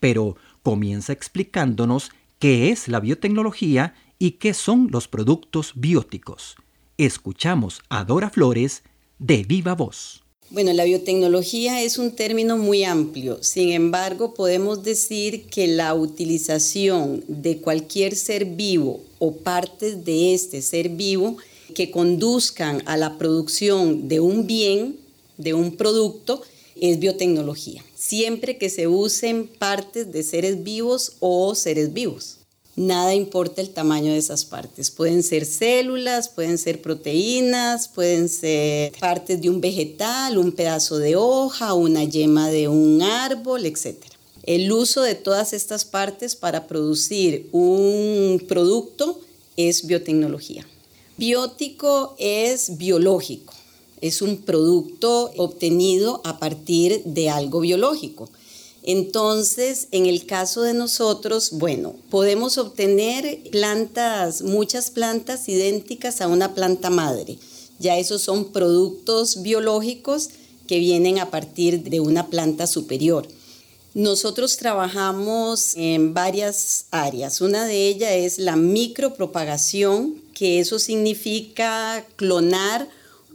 Pero 0.00 0.36
comienza 0.62 1.12
explicándonos 1.12 2.10
qué 2.40 2.70
es 2.70 2.88
la 2.88 2.98
biotecnología 2.98 3.94
y 4.18 4.32
qué 4.32 4.52
son 4.52 4.88
los 4.90 5.06
productos 5.06 5.72
bióticos. 5.76 6.56
Escuchamos 6.96 7.80
a 7.88 8.04
Dora 8.04 8.30
Flores 8.30 8.84
de 9.18 9.42
viva 9.42 9.74
voz. 9.74 10.22
Bueno, 10.50 10.72
la 10.72 10.84
biotecnología 10.84 11.82
es 11.82 11.98
un 11.98 12.12
término 12.12 12.56
muy 12.56 12.84
amplio, 12.84 13.42
sin 13.42 13.70
embargo 13.70 14.32
podemos 14.32 14.84
decir 14.84 15.46
que 15.46 15.66
la 15.66 15.92
utilización 15.94 17.24
de 17.26 17.58
cualquier 17.58 18.14
ser 18.14 18.44
vivo 18.44 19.00
o 19.18 19.32
partes 19.32 20.04
de 20.04 20.34
este 20.34 20.62
ser 20.62 20.90
vivo 20.90 21.36
que 21.74 21.90
conduzcan 21.90 22.84
a 22.86 22.96
la 22.96 23.18
producción 23.18 24.06
de 24.06 24.20
un 24.20 24.46
bien, 24.46 24.96
de 25.36 25.52
un 25.52 25.74
producto, 25.74 26.42
es 26.80 27.00
biotecnología, 27.00 27.84
siempre 27.96 28.56
que 28.56 28.70
se 28.70 28.86
usen 28.86 29.48
partes 29.48 30.12
de 30.12 30.22
seres 30.22 30.62
vivos 30.62 31.16
o 31.18 31.56
seres 31.56 31.92
vivos 31.92 32.43
nada 32.76 33.14
importa 33.14 33.60
el 33.60 33.70
tamaño 33.70 34.12
de 34.12 34.18
esas 34.18 34.44
partes. 34.44 34.90
Pueden 34.90 35.22
ser 35.22 35.46
células, 35.46 36.28
pueden 36.28 36.58
ser 36.58 36.82
proteínas, 36.82 37.88
pueden 37.88 38.28
ser 38.28 38.92
partes 38.98 39.40
de 39.40 39.50
un 39.50 39.60
vegetal, 39.60 40.38
un 40.38 40.52
pedazo 40.52 40.98
de 40.98 41.16
hoja, 41.16 41.74
una 41.74 42.04
yema 42.04 42.50
de 42.50 42.68
un 42.68 43.02
árbol, 43.02 43.66
etc. 43.66 43.96
El 44.42 44.70
uso 44.72 45.02
de 45.02 45.14
todas 45.14 45.52
estas 45.52 45.84
partes 45.84 46.36
para 46.36 46.66
producir 46.66 47.48
un 47.52 48.42
producto 48.46 49.20
es 49.56 49.86
biotecnología. 49.86 50.66
Biótico 51.16 52.16
es 52.18 52.76
biológico, 52.76 53.54
es 54.00 54.20
un 54.20 54.38
producto 54.38 55.30
obtenido 55.36 56.20
a 56.24 56.38
partir 56.38 57.02
de 57.04 57.30
algo 57.30 57.60
biológico. 57.60 58.28
Entonces, 58.86 59.88
en 59.92 60.04
el 60.04 60.26
caso 60.26 60.60
de 60.60 60.74
nosotros, 60.74 61.52
bueno, 61.52 61.94
podemos 62.10 62.58
obtener 62.58 63.40
plantas, 63.50 64.42
muchas 64.42 64.90
plantas 64.90 65.48
idénticas 65.48 66.20
a 66.20 66.28
una 66.28 66.54
planta 66.54 66.90
madre. 66.90 67.38
Ya 67.78 67.96
esos 67.96 68.20
son 68.20 68.52
productos 68.52 69.42
biológicos 69.42 70.28
que 70.66 70.78
vienen 70.78 71.18
a 71.18 71.30
partir 71.30 71.82
de 71.82 72.00
una 72.00 72.26
planta 72.28 72.66
superior. 72.66 73.26
Nosotros 73.94 74.58
trabajamos 74.58 75.74
en 75.76 76.12
varias 76.12 76.86
áreas. 76.90 77.40
Una 77.40 77.64
de 77.64 77.88
ellas 77.88 78.12
es 78.12 78.38
la 78.38 78.56
micropropagación, 78.56 80.20
que 80.34 80.60
eso 80.60 80.78
significa 80.78 82.04
clonar 82.16 82.88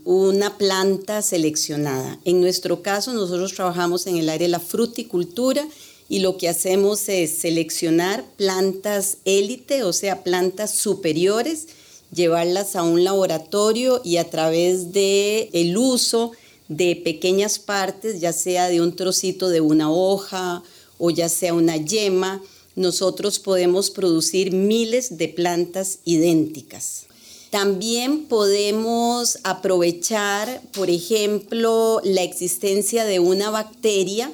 una 0.06 0.58
planta 0.58 1.22
seleccionada. 1.22 2.20
En 2.26 2.42
nuestro 2.42 2.82
caso, 2.82 3.14
nosotros 3.14 3.54
trabajamos 3.54 4.08
en 4.08 4.18
el 4.18 4.30
área 4.30 4.48
de 4.48 4.52
la 4.52 4.60
fruticultura 4.60 5.68
y 6.08 6.20
lo 6.20 6.38
que 6.38 6.50
hacemos 6.50 7.08
es 7.08 7.38
seleccionar 7.38 8.26
plantas 8.36 9.18
élite, 9.26 9.84
o 9.84 9.94
sea, 9.94 10.24
plantas 10.24 10.72
superiores, 10.72 11.68
llevarlas 12.14 12.76
a 12.76 12.84
un 12.84 13.04
laboratorio 13.04 14.02
y 14.04 14.18
a 14.18 14.30
través 14.30 14.92
de 14.92 15.50
uso 15.78 16.32
de 16.68 16.96
pequeñas 16.96 17.60
partes, 17.60 18.20
ya 18.20 18.34
sea 18.34 18.70
de 18.70 18.82
un 18.82 18.96
trocito 18.96 19.50
de 19.50 19.62
una 19.62 19.92
hoja 19.92 20.64
o 20.98 21.10
ya 21.12 21.30
sea 21.30 21.54
una 21.54 21.78
yema, 21.78 22.42
nosotros 22.76 23.40
podemos 23.40 23.90
producir 23.90 24.52
miles 24.52 25.18
de 25.18 25.28
plantas 25.28 26.00
idénticas. 26.06 27.09
También 27.50 28.26
podemos 28.26 29.40
aprovechar, 29.44 30.62
por 30.72 30.90
ejemplo, 30.90 32.00
la 32.04 32.22
existencia 32.22 33.06
de 33.06 33.20
una 33.20 33.50
bacteria 33.50 34.32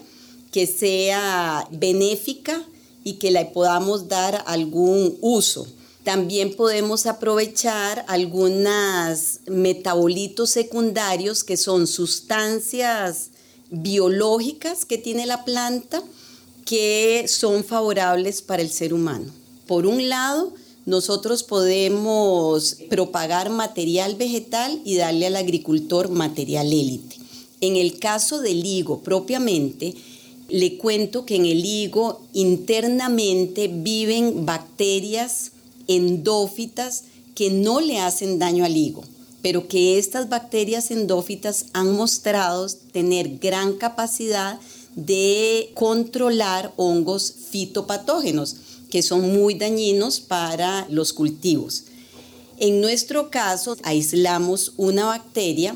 que 0.52 0.68
sea 0.68 1.68
benéfica 1.72 2.62
y 3.06 3.14
que 3.14 3.32
le 3.32 3.46
podamos 3.46 4.10
dar 4.10 4.44
algún 4.48 5.18
uso. 5.22 5.66
También 6.04 6.56
podemos 6.56 7.06
aprovechar 7.06 8.06
algunos 8.08 9.40
metabolitos 9.48 10.50
secundarios 10.50 11.44
que 11.44 11.58
son 11.58 11.88
sustancias 11.88 13.30
biológicas 13.72 14.86
que 14.86 14.98
tiene 14.98 15.26
la 15.26 15.46
planta 15.46 16.04
que 16.66 17.26
son 17.28 17.64
favorables 17.64 18.42
para 18.42 18.62
el 18.62 18.70
ser 18.70 18.94
humano. 18.94 19.32
Por 19.68 19.86
un 19.86 20.10
lado, 20.10 20.54
nosotros 20.86 21.44
podemos 21.44 22.78
propagar 22.90 23.50
material 23.50 24.16
vegetal 24.16 24.82
y 24.86 24.96
darle 24.96 25.28
al 25.28 25.36
agricultor 25.36 26.10
material 26.10 26.72
élite. 26.72 27.18
En 27.62 27.76
el 27.76 27.98
caso 27.98 28.40
del 28.42 28.66
higo 28.66 29.02
propiamente, 29.02 29.96
le 30.50 30.78
cuento 30.78 31.26
que 31.26 31.36
en 31.36 31.46
el 31.46 31.66
higo 31.66 32.22
internamente 32.34 33.68
viven 33.68 34.46
bacterias 34.46 35.52
endófitas 35.88 37.06
que 37.34 37.50
no 37.50 37.82
le 37.82 38.00
hacen 38.00 38.38
daño 38.38 38.64
al 38.64 38.78
higo, 38.78 39.04
pero 39.42 39.68
que 39.68 39.98
estas 39.98 40.30
bacterias 40.30 40.92
endófitas 40.92 41.66
han 41.74 41.94
mostrado 41.94 42.68
tener 42.92 43.40
gran 43.40 43.74
capacidad 43.74 44.60
de 44.96 45.72
controlar 45.74 46.74
hongos 46.78 47.34
fitopatógenos 47.50 48.58
que 48.90 49.02
son 49.02 49.34
muy 49.34 49.56
dañinos 49.56 50.20
para 50.20 50.88
los 50.90 51.14
cultivos. 51.14 51.84
En 52.58 52.82
nuestro 52.82 53.30
caso, 53.30 53.76
aislamos 53.84 54.74
una 54.78 55.06
bacteria, 55.06 55.76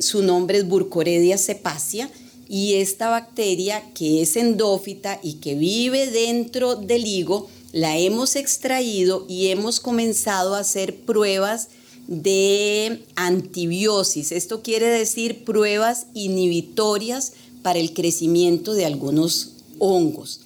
su 0.00 0.22
nombre 0.22 0.58
es 0.58 0.66
Burcoredia 0.66 1.36
cepacia, 1.38 2.10
y 2.48 2.74
esta 2.74 3.08
bacteria 3.08 3.82
que 3.94 4.22
es 4.22 4.36
endófita 4.36 5.18
y 5.22 5.34
que 5.34 5.54
vive 5.54 6.06
dentro 6.06 6.76
del 6.76 7.06
higo, 7.06 7.48
la 7.72 7.98
hemos 7.98 8.36
extraído 8.36 9.26
y 9.28 9.48
hemos 9.48 9.80
comenzado 9.80 10.54
a 10.54 10.60
hacer 10.60 10.94
pruebas 10.94 11.68
de 12.06 13.02
antibiosis. 13.16 14.30
Esto 14.30 14.62
quiere 14.62 14.86
decir 14.86 15.44
pruebas 15.44 16.06
inhibitorias 16.14 17.32
para 17.62 17.78
el 17.78 17.92
crecimiento 17.94 18.74
de 18.74 18.84
algunos 18.84 19.52
hongos. 19.78 20.40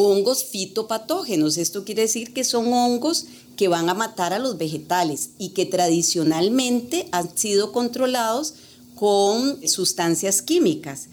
Hongos 0.00 0.44
fitopatógenos, 0.44 1.56
esto 1.56 1.84
quiere 1.84 2.02
decir 2.02 2.32
que 2.32 2.44
son 2.44 2.72
hongos 2.72 3.26
que 3.56 3.66
van 3.66 3.88
a 3.88 3.94
matar 3.94 4.32
a 4.32 4.38
los 4.38 4.56
vegetales 4.56 5.30
y 5.38 5.48
que 5.48 5.66
tradicionalmente 5.66 7.08
han 7.10 7.36
sido 7.36 7.72
controlados 7.72 8.54
con 8.94 9.58
sustancias 9.66 10.40
químicas. 10.40 11.08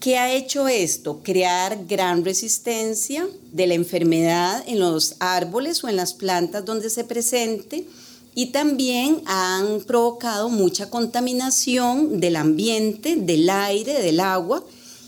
¿Qué 0.00 0.18
ha 0.18 0.34
hecho 0.34 0.66
esto? 0.66 1.20
Crear 1.22 1.86
gran 1.86 2.24
resistencia 2.24 3.28
de 3.52 3.68
la 3.68 3.74
enfermedad 3.74 4.64
en 4.66 4.80
los 4.80 5.14
árboles 5.20 5.84
o 5.84 5.88
en 5.88 5.94
las 5.94 6.12
plantas 6.12 6.64
donde 6.64 6.90
se 6.90 7.04
presente 7.04 7.86
y 8.34 8.46
también 8.46 9.22
han 9.26 9.80
provocado 9.84 10.48
mucha 10.48 10.90
contaminación 10.90 12.18
del 12.18 12.34
ambiente, 12.34 13.14
del 13.14 13.48
aire, 13.48 14.02
del 14.02 14.18
agua 14.18 14.64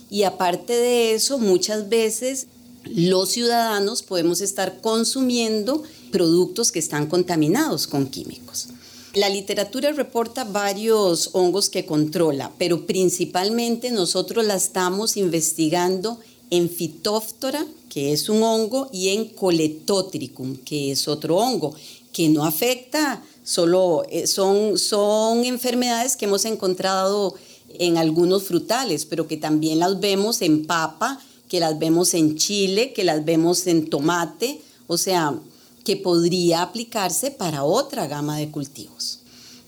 y 0.09 0.23
aparte 0.23 0.75
de 0.75 1.15
eso 1.15 1.41
muchas 1.41 1.89
veces 1.89 2.47
los 2.95 3.31
ciudadanos 3.31 4.03
podemos 4.03 4.41
estar 4.41 4.81
consumiendo 4.81 5.83
productos 6.13 6.73
que 6.73 6.79
están 6.79 7.07
contaminados 7.07 7.87
con 7.87 8.07
químicos. 8.07 8.69
La 9.15 9.29
literatura 9.31 9.93
reporta 9.93 10.45
varios 10.45 11.31
hongos 11.33 11.71
que 11.71 11.87
controla, 11.87 12.53
pero 12.59 12.87
principalmente 12.87 13.91
nosotros 13.91 14.45
la 14.45 14.57
estamos 14.57 15.17
investigando 15.17 16.21
en 16.51 16.69
Phytophthora, 16.69 17.67
que 17.89 18.13
es 18.13 18.29
un 18.29 18.43
hongo, 18.43 18.91
y 18.93 19.09
en 19.09 19.29
Coletotricum, 19.29 20.57
que 20.59 20.93
es 20.93 21.09
otro 21.09 21.37
hongo, 21.39 21.75
que 22.13 22.29
no 22.29 22.45
afecta, 22.45 23.23
solo 23.43 24.05
eh, 24.11 24.27
son, 24.27 24.79
son 24.79 25.45
enfermedades 25.45 26.17
que 26.17 26.27
hemos 26.27 26.45
encontrado 26.45 27.35
en 27.79 27.97
algunos 27.97 28.45
frutales, 28.45 29.07
pero 29.07 29.27
que 29.27 29.37
también 29.37 29.79
las 29.79 29.99
vemos 29.99 30.43
en 30.43 30.67
papa, 30.67 31.21
que 31.49 31.61
las 31.61 31.79
vemos 31.79 32.15
en 32.15 32.37
chile, 32.37 32.93
que 32.93 33.05
las 33.05 33.25
vemos 33.25 33.67
en 33.67 33.89
tomate, 33.89 34.61
o 34.87 34.99
sea, 34.99 35.39
que 35.85 35.97
podría 35.97 36.63
aplicarse 36.63 37.31
para 37.31 37.65
otra 37.65 38.07
gama 38.07 38.39
de 38.39 38.51
cultivos. 38.51 39.21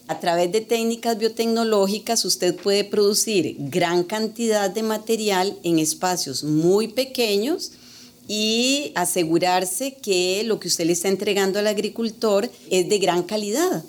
A 0.08 0.20
través 0.20 0.50
de 0.50 0.62
técnicas 0.62 1.18
biotecnológicas 1.18 2.25
usted 2.25 2.56
puede 2.56 2.82
producir 2.82 3.56
gran 3.58 4.04
cantidad 4.04 4.70
de 4.70 4.82
material 4.82 5.58
en 5.62 5.78
espacios 5.78 6.44
muy 6.44 6.88
pequeños 6.88 7.73
y 8.26 8.92
asegurarse 8.94 9.97
que 9.97 10.42
lo 10.44 10.58
que 10.61 10.68
usted 10.68 10.87
le 10.87 10.94
está 10.94 11.08
entregando 11.08 11.58
al 11.58 11.66
agricultor 11.66 12.50
es 12.70 12.88
de 12.88 12.99
gran 12.99 13.23
calidad. 13.23 13.85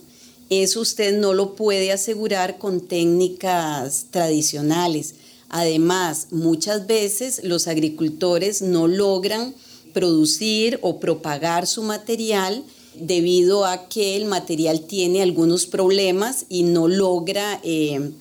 Eso 0.50 0.82
usted 0.82 1.18
no 1.18 1.34
lo 1.34 1.56
puede 1.56 1.92
asegurar 1.92 2.58
con 2.58 2.82
técnicas 2.82 4.08
tradicionales. 4.12 5.16
Además, 5.50 6.28
muchas 6.32 6.86
veces 6.86 7.42
los 7.44 7.68
agricultores 7.68 8.62
no 8.62 8.88
logran 8.88 9.56
producir 9.94 10.80
o 10.82 11.00
propagar 11.00 11.66
su 11.66 11.82
material 11.82 12.64
debido 12.96 13.66
a 13.66 13.88
que 13.88 14.16
el 14.16 14.26
material 14.26 14.82
tiene 14.82 15.22
algunos 15.22 15.66
problemas 15.66 16.46
y 16.50 16.64
no 16.64 16.88
logra 16.88 17.60
eh, 17.64 18.12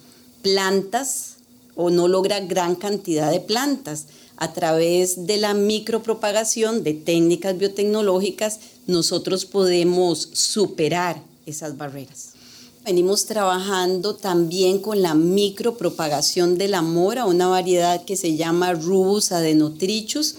plantas 0.42 1.36
o 1.74 1.90
no 1.90 2.08
logra 2.08 2.40
gran 2.40 2.74
cantidad 2.74 3.30
de 3.30 3.40
plantas. 3.40 4.06
A 4.36 4.52
través 4.52 5.26
de 5.26 5.36
la 5.36 5.52
micropropagación 5.52 6.84
de 6.84 6.94
técnicas 6.94 7.58
biotecnológicas, 7.58 8.60
nosotros 8.86 9.44
podemos 9.44 10.28
superar 10.32 11.22
esas 11.44 11.76
barreras. 11.76 12.37
Venimos 12.88 13.26
trabajando 13.26 14.14
también 14.14 14.78
con 14.78 15.02
la 15.02 15.12
micropropagación 15.12 16.56
de 16.56 16.68
la 16.68 16.80
mora, 16.80 17.26
una 17.26 17.46
variedad 17.46 18.02
que 18.06 18.16
se 18.16 18.34
llama 18.34 18.72
Rubus 18.72 19.30
adenotrichus. 19.30 20.36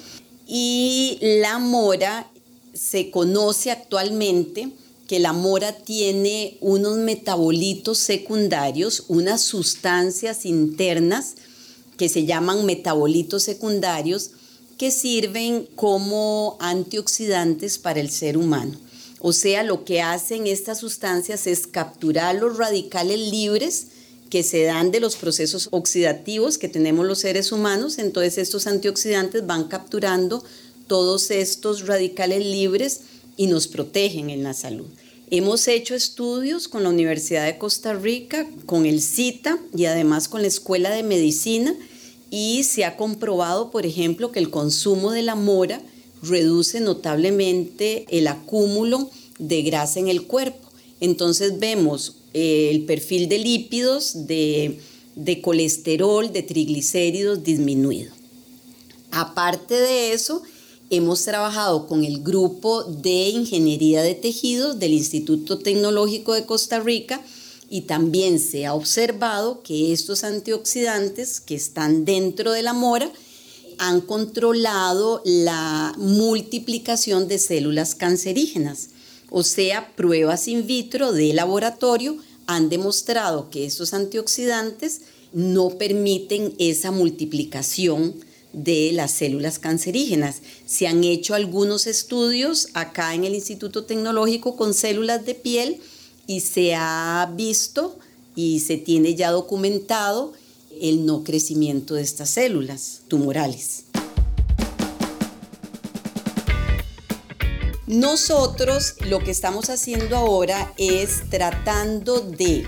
Y 0.47 1.19
la 1.21 1.59
mora 1.59 2.27
se 2.73 3.11
conoce 3.11 3.69
actualmente 3.69 4.71
que 5.07 5.19
la 5.19 5.31
mora 5.31 5.73
tiene 5.73 6.57
unos 6.59 6.97
metabolitos 6.97 7.99
secundarios, 7.99 9.03
unas 9.09 9.43
sustancias 9.43 10.43
internas 10.43 11.35
que 11.97 12.09
se 12.09 12.25
llaman 12.25 12.65
metabolitos 12.65 13.43
secundarios 13.43 14.31
que 14.79 14.89
sirven 14.89 15.67
como 15.75 16.57
antioxidantes 16.59 17.77
para 17.77 17.99
el 17.99 18.09
ser 18.09 18.37
humano. 18.37 18.88
O 19.19 19.33
sea, 19.33 19.63
lo 19.63 19.83
que 19.83 20.01
hacen 20.01 20.47
estas 20.47 20.79
sustancias 20.79 21.45
es 21.45 21.67
capturar 21.67 22.35
los 22.35 22.57
radicales 22.57 23.19
libres 23.19 23.87
que 24.29 24.43
se 24.43 24.63
dan 24.63 24.91
de 24.91 24.99
los 24.99 25.15
procesos 25.15 25.67
oxidativos 25.71 26.57
que 26.57 26.69
tenemos 26.69 27.05
los 27.05 27.19
seres 27.19 27.51
humanos. 27.51 27.97
Entonces 27.97 28.37
estos 28.37 28.67
antioxidantes 28.67 29.45
van 29.45 29.65
capturando 29.65 30.43
todos 30.87 31.31
estos 31.31 31.87
radicales 31.87 32.45
libres 32.45 33.01
y 33.35 33.47
nos 33.47 33.67
protegen 33.67 34.29
en 34.29 34.43
la 34.43 34.53
salud. 34.53 34.87
Hemos 35.31 35.67
hecho 35.67 35.93
estudios 35.93 36.67
con 36.67 36.83
la 36.83 36.89
Universidad 36.89 37.45
de 37.45 37.57
Costa 37.57 37.93
Rica, 37.93 38.47
con 38.65 38.85
el 38.85 39.01
CITA 39.01 39.59
y 39.75 39.85
además 39.85 40.27
con 40.27 40.41
la 40.41 40.47
Escuela 40.47 40.89
de 40.89 41.03
Medicina 41.03 41.75
y 42.31 42.63
se 42.63 42.85
ha 42.85 42.97
comprobado, 42.97 43.69
por 43.69 43.85
ejemplo, 43.85 44.31
que 44.31 44.39
el 44.39 44.49
consumo 44.49 45.11
de 45.11 45.21
la 45.21 45.35
mora 45.35 45.81
reduce 46.21 46.79
notablemente 46.79 48.05
el 48.09 48.27
acúmulo 48.27 49.09
de 49.37 49.61
grasa 49.61 49.99
en 49.99 50.07
el 50.07 50.23
cuerpo. 50.23 50.67
Entonces 50.99 51.59
vemos 51.59 52.15
eh, 52.33 52.69
el 52.71 52.85
perfil 52.85 53.29
de 53.29 53.39
lípidos, 53.39 54.27
de, 54.27 54.79
de 55.15 55.41
colesterol, 55.41 56.31
de 56.31 56.43
triglicéridos 56.43 57.43
disminuido. 57.43 58.11
Aparte 59.11 59.75
de 59.75 60.13
eso, 60.13 60.43
hemos 60.89 61.23
trabajado 61.23 61.87
con 61.87 62.03
el 62.03 62.21
grupo 62.21 62.83
de 62.83 63.29
ingeniería 63.29 64.01
de 64.01 64.15
tejidos 64.15 64.79
del 64.79 64.93
Instituto 64.93 65.59
Tecnológico 65.59 66.33
de 66.33 66.45
Costa 66.45 66.79
Rica 66.79 67.21
y 67.69 67.81
también 67.81 68.39
se 68.39 68.65
ha 68.65 68.73
observado 68.73 69.61
que 69.61 69.93
estos 69.93 70.23
antioxidantes 70.23 71.39
que 71.39 71.55
están 71.55 72.05
dentro 72.05 72.51
de 72.51 72.63
la 72.63 72.73
mora 72.73 73.11
han 73.79 74.01
controlado 74.01 75.21
la 75.25 75.93
multiplicación 75.97 77.27
de 77.27 77.39
células 77.39 77.95
cancerígenas. 77.95 78.89
O 79.31 79.43
sea, 79.43 79.95
pruebas 79.95 80.47
in 80.47 80.67
vitro 80.67 81.13
de 81.13 81.33
laboratorio 81.33 82.17
han 82.45 82.69
demostrado 82.69 83.49
que 83.49 83.65
estos 83.65 83.93
antioxidantes 83.93 85.01
no 85.31 85.69
permiten 85.77 86.53
esa 86.59 86.91
multiplicación 86.91 88.15
de 88.51 88.91
las 88.91 89.11
células 89.11 89.59
cancerígenas. 89.59 90.41
Se 90.65 90.87
han 90.87 91.03
hecho 91.03 91.33
algunos 91.33 91.87
estudios 91.87 92.67
acá 92.73 93.13
en 93.13 93.23
el 93.23 93.35
Instituto 93.35 93.85
Tecnológico 93.85 94.57
con 94.57 94.73
células 94.73 95.25
de 95.25 95.35
piel 95.35 95.79
y 96.27 96.41
se 96.41 96.75
ha 96.75 97.31
visto 97.35 97.97
y 98.35 98.59
se 98.59 98.77
tiene 98.77 99.15
ya 99.15 99.31
documentado 99.31 100.33
el 100.81 101.05
no 101.05 101.23
crecimiento 101.23 101.95
de 101.95 102.03
estas 102.03 102.29
células 102.31 103.01
tumorales. 103.07 103.85
Nosotros 107.87 108.95
lo 109.07 109.19
que 109.19 109.31
estamos 109.31 109.69
haciendo 109.69 110.15
ahora 110.15 110.73
es 110.77 111.27
tratando 111.29 112.21
de 112.21 112.63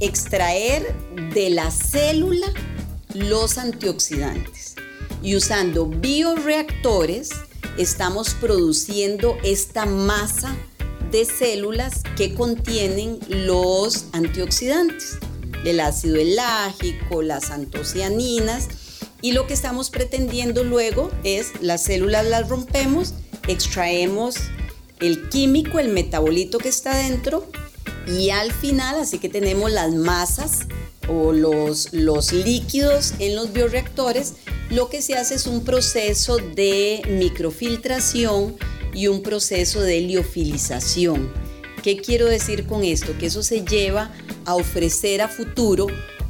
extraer 0.00 0.94
de 1.32 1.48
la 1.48 1.70
célula 1.70 2.52
los 3.14 3.56
antioxidantes 3.56 4.74
y 5.22 5.36
usando 5.36 5.86
bioreactores 5.86 7.30
estamos 7.78 8.34
produciendo 8.34 9.36
esta 9.42 9.86
masa 9.86 10.54
de 11.10 11.24
células 11.24 12.02
que 12.16 12.34
contienen 12.34 13.20
los 13.28 14.06
antioxidantes, 14.12 15.18
el 15.64 15.80
ácido 15.80 16.16
elágico, 16.16 17.22
las 17.22 17.50
antocianinas 17.50 18.68
y 19.20 19.32
lo 19.32 19.46
que 19.46 19.54
estamos 19.54 19.90
pretendiendo 19.90 20.64
luego 20.64 21.10
es 21.24 21.52
las 21.60 21.84
células 21.84 22.26
las 22.26 22.48
rompemos, 22.48 23.14
extraemos 23.48 24.36
el 25.00 25.28
químico, 25.28 25.78
el 25.78 25.88
metabolito 25.88 26.58
que 26.58 26.68
está 26.68 26.96
dentro 26.96 27.46
y 28.06 28.30
al 28.30 28.52
final, 28.52 28.96
así 29.00 29.18
que 29.18 29.28
tenemos 29.28 29.70
las 29.70 29.94
masas 29.94 30.60
o 31.08 31.32
los, 31.32 31.92
los 31.92 32.32
líquidos 32.32 33.14
en 33.18 33.36
los 33.36 33.52
bioreactores, 33.52 34.34
lo 34.70 34.88
que 34.88 35.02
se 35.02 35.14
hace 35.14 35.34
es 35.36 35.46
un 35.46 35.64
proceso 35.64 36.38
de 36.38 37.02
microfiltración 37.08 38.56
y 38.94 39.06
un 39.06 39.22
proceso 39.22 39.80
de 39.80 40.00
liofilización. 40.00 41.32
¿Qué 41.82 41.96
quiero 41.96 42.26
decir 42.26 42.66
con 42.66 42.84
esto? 42.84 43.18
Que 43.18 43.26
eso 43.26 43.42
se 43.42 43.64
lleva 43.64 44.12
a 44.44 44.54
ofrecer 44.54 45.20
a 45.20 45.28
futuro 45.28 45.88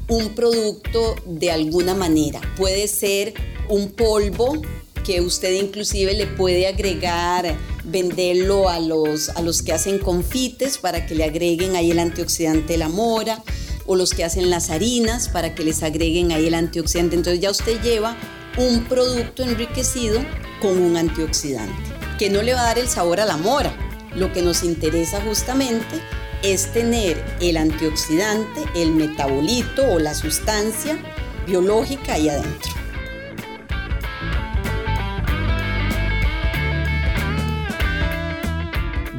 un 0.09 0.35
producto 0.35 1.15
de 1.27 1.51
alguna 1.51 1.95
manera. 1.95 2.41
Puede 2.57 2.89
ser 2.89 3.35
un 3.69 3.91
polvo 3.91 4.63
que 5.05 5.21
usted 5.21 5.53
inclusive 5.53 6.15
le 6.15 6.27
puede 6.27 6.67
agregar 6.67 7.57
venderlo 7.85 8.69
a 8.69 8.81
los, 8.81 9.29
a 9.31 9.43
los 9.43 9.63
que 9.63 9.73
hacen 9.73 9.99
confites 9.99 10.79
para 10.79 11.07
que 11.07 11.15
le 11.15 11.25
agreguen 11.25 11.77
ahí 11.77 11.91
el 11.91 11.99
antioxidante 11.99 12.75
de 12.75 12.79
la 12.79 12.89
mora, 12.89 13.43
o 13.85 13.97
los 13.97 14.11
que 14.11 14.25
hacen 14.25 14.49
las 14.49 14.71
harinas 14.71 15.29
para 15.29 15.55
que 15.55 15.65
les 15.65 15.83
agreguen 15.83 16.33
ahí 16.33 16.47
el 16.47 16.55
antioxidante. 16.55 17.17
Entonces 17.17 17.41
ya 17.41 17.51
usted 17.51 17.83
lleva 17.83 18.17
un 18.57 18.85
producto 18.85 19.43
enriquecido 19.43 20.21
con 20.61 20.79
un 20.79 20.97
antioxidante, 20.97 21.75
que 22.19 22.31
no 22.31 22.43
le 22.43 22.55
va 22.55 22.61
a 22.61 22.67
dar 22.67 22.79
el 22.79 22.89
sabor 22.89 23.21
a 23.21 23.27
la 23.27 23.37
mora. 23.37 23.92
Lo 24.15 24.33
que 24.33 24.43
nos 24.43 24.63
interesa 24.63 25.21
justamente 25.23 26.01
es 26.43 26.73
tener 26.73 27.23
el 27.41 27.57
antioxidante, 27.57 28.61
el 28.75 28.93
metabolito 28.93 29.91
o 29.91 29.99
la 29.99 30.15
sustancia 30.15 30.99
biológica 31.47 32.15
ahí 32.15 32.29
adentro. 32.29 32.73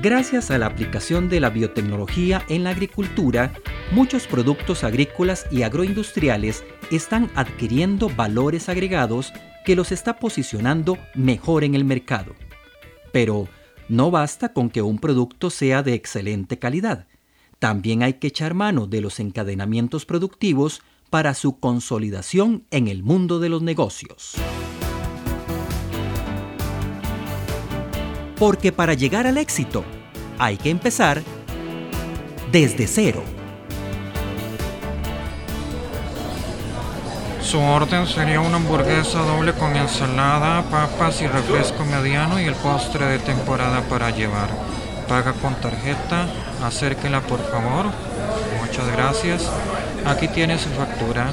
Gracias 0.04 0.52
a 0.52 0.58
la 0.58 0.66
aplicación 0.66 1.30
de 1.30 1.40
la 1.40 1.50
biotecnología 1.50 2.44
en 2.50 2.66
la 2.66 2.72
agricultura, 2.72 3.54
muchos 3.92 4.28
productos 4.28 4.84
agrícolas 4.84 5.46
y 5.50 5.64
agroindustriales 5.64 6.66
están 6.92 7.32
adquiriendo 7.36 8.10
valores 8.10 8.68
agregados 8.68 9.32
que 9.66 9.78
los 9.78 9.94
está 9.94 10.20
posicionando 10.20 10.98
mejor 11.16 11.64
en 11.64 11.74
el 11.74 11.86
mercado. 11.86 12.36
Pero 13.14 13.48
no 13.90 14.12
basta 14.12 14.54
con 14.54 14.70
que 14.70 14.82
un 14.82 15.00
producto 15.00 15.50
sea 15.50 15.84
de 15.84 15.94
excelente 15.94 16.60
calidad. 16.60 17.08
También 17.60 18.04
hay 18.04 18.16
que 18.16 18.28
echar 18.28 18.54
mano 18.54 18.88
de 18.88 19.02
los 19.02 19.20
encadenamientos 19.20 20.06
productivos 20.06 20.82
para 21.10 21.34
su 21.34 21.60
consolidación 21.60 22.66
en 22.72 22.88
el 22.88 23.04
mundo 23.04 23.40
de 23.40 23.50
los 23.50 23.62
negocios. 23.62 24.34
Porque 28.38 28.72
para 28.72 28.94
llegar 28.94 29.28
al 29.28 29.38
éxito 29.38 29.86
hay 30.40 30.58
que 30.58 30.70
empezar 30.70 31.22
desde 32.52 32.88
cero. 32.88 33.24
Su 37.44 37.60
orden 37.60 38.08
sería 38.08 38.40
una 38.40 38.56
hamburguesa 38.56 39.20
doble 39.20 39.54
con 39.54 39.76
ensalada, 39.76 40.64
papas 40.64 41.22
y 41.22 41.28
refresco 41.28 41.84
mediano 41.86 42.40
y 42.40 42.46
el 42.46 42.56
postre 42.56 43.06
de 43.06 43.20
temporada 43.20 43.82
para 43.82 44.10
llevar. 44.12 44.50
Paga 45.08 45.34
con 45.34 45.54
tarjeta, 45.56 46.28
acérquela 46.64 47.22
por 47.22 47.40
favor. 47.52 47.88
Muchas 48.66 48.88
gracias. 48.94 49.52
Aquí 50.06 50.30
tiene 50.30 50.58
su 50.58 50.70
factura. 50.70 51.28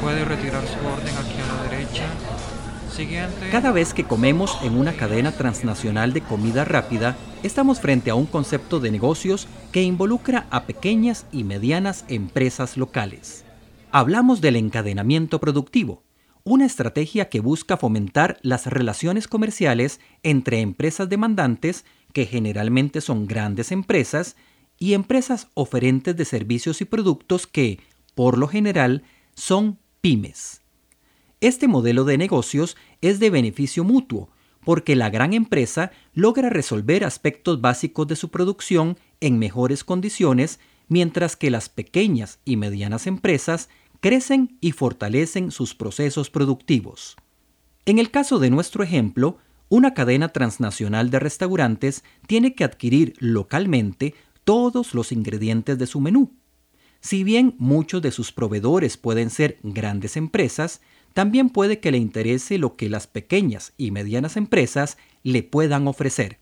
Puede 0.00 0.24
retirar 0.24 0.62
su 0.62 0.78
orden 0.86 1.14
aquí 1.16 1.36
a 1.40 1.54
la 1.54 1.70
derecha. 1.70 2.04
Cada 3.50 3.72
vez 3.72 3.94
que 3.94 4.04
comemos 4.04 4.58
en 4.62 4.76
una 4.76 4.94
cadena 4.94 5.32
transnacional 5.32 6.12
de 6.12 6.22
comida 6.22 6.64
rápida, 6.64 7.16
estamos 7.42 7.80
frente 7.80 8.10
a 8.10 8.14
un 8.14 8.26
concepto 8.26 8.80
de 8.80 8.90
negocios 8.90 9.48
que 9.70 9.82
involucra 9.82 10.46
a 10.50 10.64
pequeñas 10.64 11.26
y 11.30 11.44
medianas 11.44 12.04
empresas 12.08 12.76
locales. 12.76 13.44
Hablamos 13.94 14.40
del 14.40 14.56
encadenamiento 14.56 15.38
productivo, 15.38 16.02
una 16.44 16.64
estrategia 16.64 17.28
que 17.28 17.40
busca 17.40 17.76
fomentar 17.76 18.38
las 18.40 18.66
relaciones 18.66 19.28
comerciales 19.28 20.00
entre 20.22 20.60
empresas 20.60 21.10
demandantes, 21.10 21.84
que 22.14 22.24
generalmente 22.24 23.02
son 23.02 23.26
grandes 23.26 23.70
empresas, 23.70 24.34
y 24.78 24.94
empresas 24.94 25.48
oferentes 25.52 26.16
de 26.16 26.24
servicios 26.24 26.80
y 26.80 26.86
productos 26.86 27.46
que, 27.46 27.80
por 28.14 28.38
lo 28.38 28.48
general, 28.48 29.02
son 29.34 29.78
pymes. 30.00 30.62
Este 31.42 31.68
modelo 31.68 32.04
de 32.04 32.16
negocios 32.16 32.78
es 33.02 33.20
de 33.20 33.28
beneficio 33.28 33.84
mutuo, 33.84 34.30
porque 34.64 34.96
la 34.96 35.10
gran 35.10 35.34
empresa 35.34 35.92
logra 36.14 36.48
resolver 36.48 37.04
aspectos 37.04 37.60
básicos 37.60 38.06
de 38.06 38.16
su 38.16 38.30
producción 38.30 38.96
en 39.20 39.38
mejores 39.38 39.84
condiciones, 39.84 40.60
mientras 40.88 41.36
que 41.36 41.50
las 41.50 41.68
pequeñas 41.68 42.38
y 42.46 42.56
medianas 42.56 43.06
empresas 43.06 43.68
crecen 44.02 44.58
y 44.60 44.72
fortalecen 44.72 45.52
sus 45.52 45.76
procesos 45.76 46.28
productivos. 46.28 47.16
En 47.86 48.00
el 48.00 48.10
caso 48.10 48.40
de 48.40 48.50
nuestro 48.50 48.82
ejemplo, 48.82 49.38
una 49.68 49.94
cadena 49.94 50.30
transnacional 50.30 51.08
de 51.08 51.20
restaurantes 51.20 52.02
tiene 52.26 52.56
que 52.56 52.64
adquirir 52.64 53.14
localmente 53.20 54.14
todos 54.42 54.94
los 54.94 55.12
ingredientes 55.12 55.78
de 55.78 55.86
su 55.86 56.00
menú. 56.00 56.32
Si 57.00 57.22
bien 57.22 57.54
muchos 57.58 58.02
de 58.02 58.10
sus 58.10 58.32
proveedores 58.32 58.96
pueden 58.96 59.30
ser 59.30 59.58
grandes 59.62 60.16
empresas, 60.16 60.80
también 61.14 61.48
puede 61.48 61.78
que 61.78 61.92
le 61.92 61.98
interese 61.98 62.58
lo 62.58 62.74
que 62.74 62.90
las 62.90 63.06
pequeñas 63.06 63.72
y 63.78 63.92
medianas 63.92 64.36
empresas 64.36 64.98
le 65.22 65.44
puedan 65.44 65.86
ofrecer. 65.86 66.40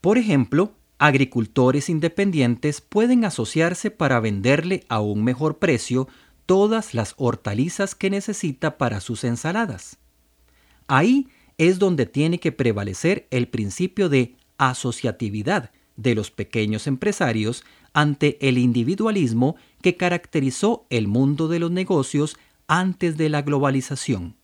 Por 0.00 0.16
ejemplo, 0.16 0.72
agricultores 0.98 1.90
independientes 1.90 2.80
pueden 2.80 3.26
asociarse 3.26 3.90
para 3.90 4.20
venderle 4.20 4.84
a 4.88 5.00
un 5.00 5.22
mejor 5.22 5.58
precio 5.58 6.08
todas 6.46 6.94
las 6.94 7.14
hortalizas 7.16 7.94
que 7.94 8.10
necesita 8.10 8.78
para 8.78 9.00
sus 9.00 9.24
ensaladas. 9.24 9.98
Ahí 10.86 11.28
es 11.58 11.78
donde 11.78 12.06
tiene 12.06 12.38
que 12.40 12.52
prevalecer 12.52 13.26
el 13.30 13.48
principio 13.48 14.08
de 14.08 14.36
asociatividad 14.58 15.70
de 15.96 16.14
los 16.14 16.30
pequeños 16.30 16.86
empresarios 16.86 17.64
ante 17.92 18.36
el 18.46 18.58
individualismo 18.58 19.56
que 19.80 19.96
caracterizó 19.96 20.86
el 20.90 21.06
mundo 21.06 21.48
de 21.48 21.60
los 21.60 21.70
negocios 21.70 22.36
antes 22.66 23.16
de 23.16 23.28
la 23.28 23.42
globalización. 23.42 24.36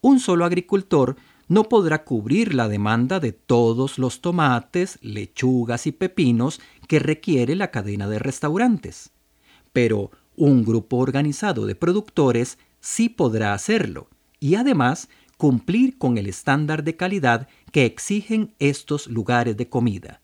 Un 0.00 0.20
solo 0.20 0.44
agricultor 0.44 1.16
no 1.48 1.64
podrá 1.64 2.04
cubrir 2.04 2.54
la 2.54 2.68
demanda 2.68 3.18
de 3.18 3.32
todos 3.32 3.98
los 3.98 4.20
tomates, 4.20 4.98
lechugas 5.02 5.86
y 5.86 5.92
pepinos 5.92 6.60
que 6.86 7.00
requiere 7.00 7.56
la 7.56 7.72
cadena 7.72 8.08
de 8.08 8.20
restaurantes. 8.20 9.10
Pero 9.72 10.12
un 10.40 10.64
grupo 10.64 10.96
organizado 10.96 11.66
de 11.66 11.74
productores 11.74 12.58
sí 12.80 13.08
podrá 13.08 13.52
hacerlo 13.52 14.08
y 14.40 14.54
además 14.54 15.08
cumplir 15.36 15.98
con 15.98 16.18
el 16.18 16.26
estándar 16.26 16.82
de 16.82 16.96
calidad 16.96 17.46
que 17.72 17.84
exigen 17.84 18.54
estos 18.58 19.06
lugares 19.06 19.56
de 19.56 19.68
comida. 19.68 20.22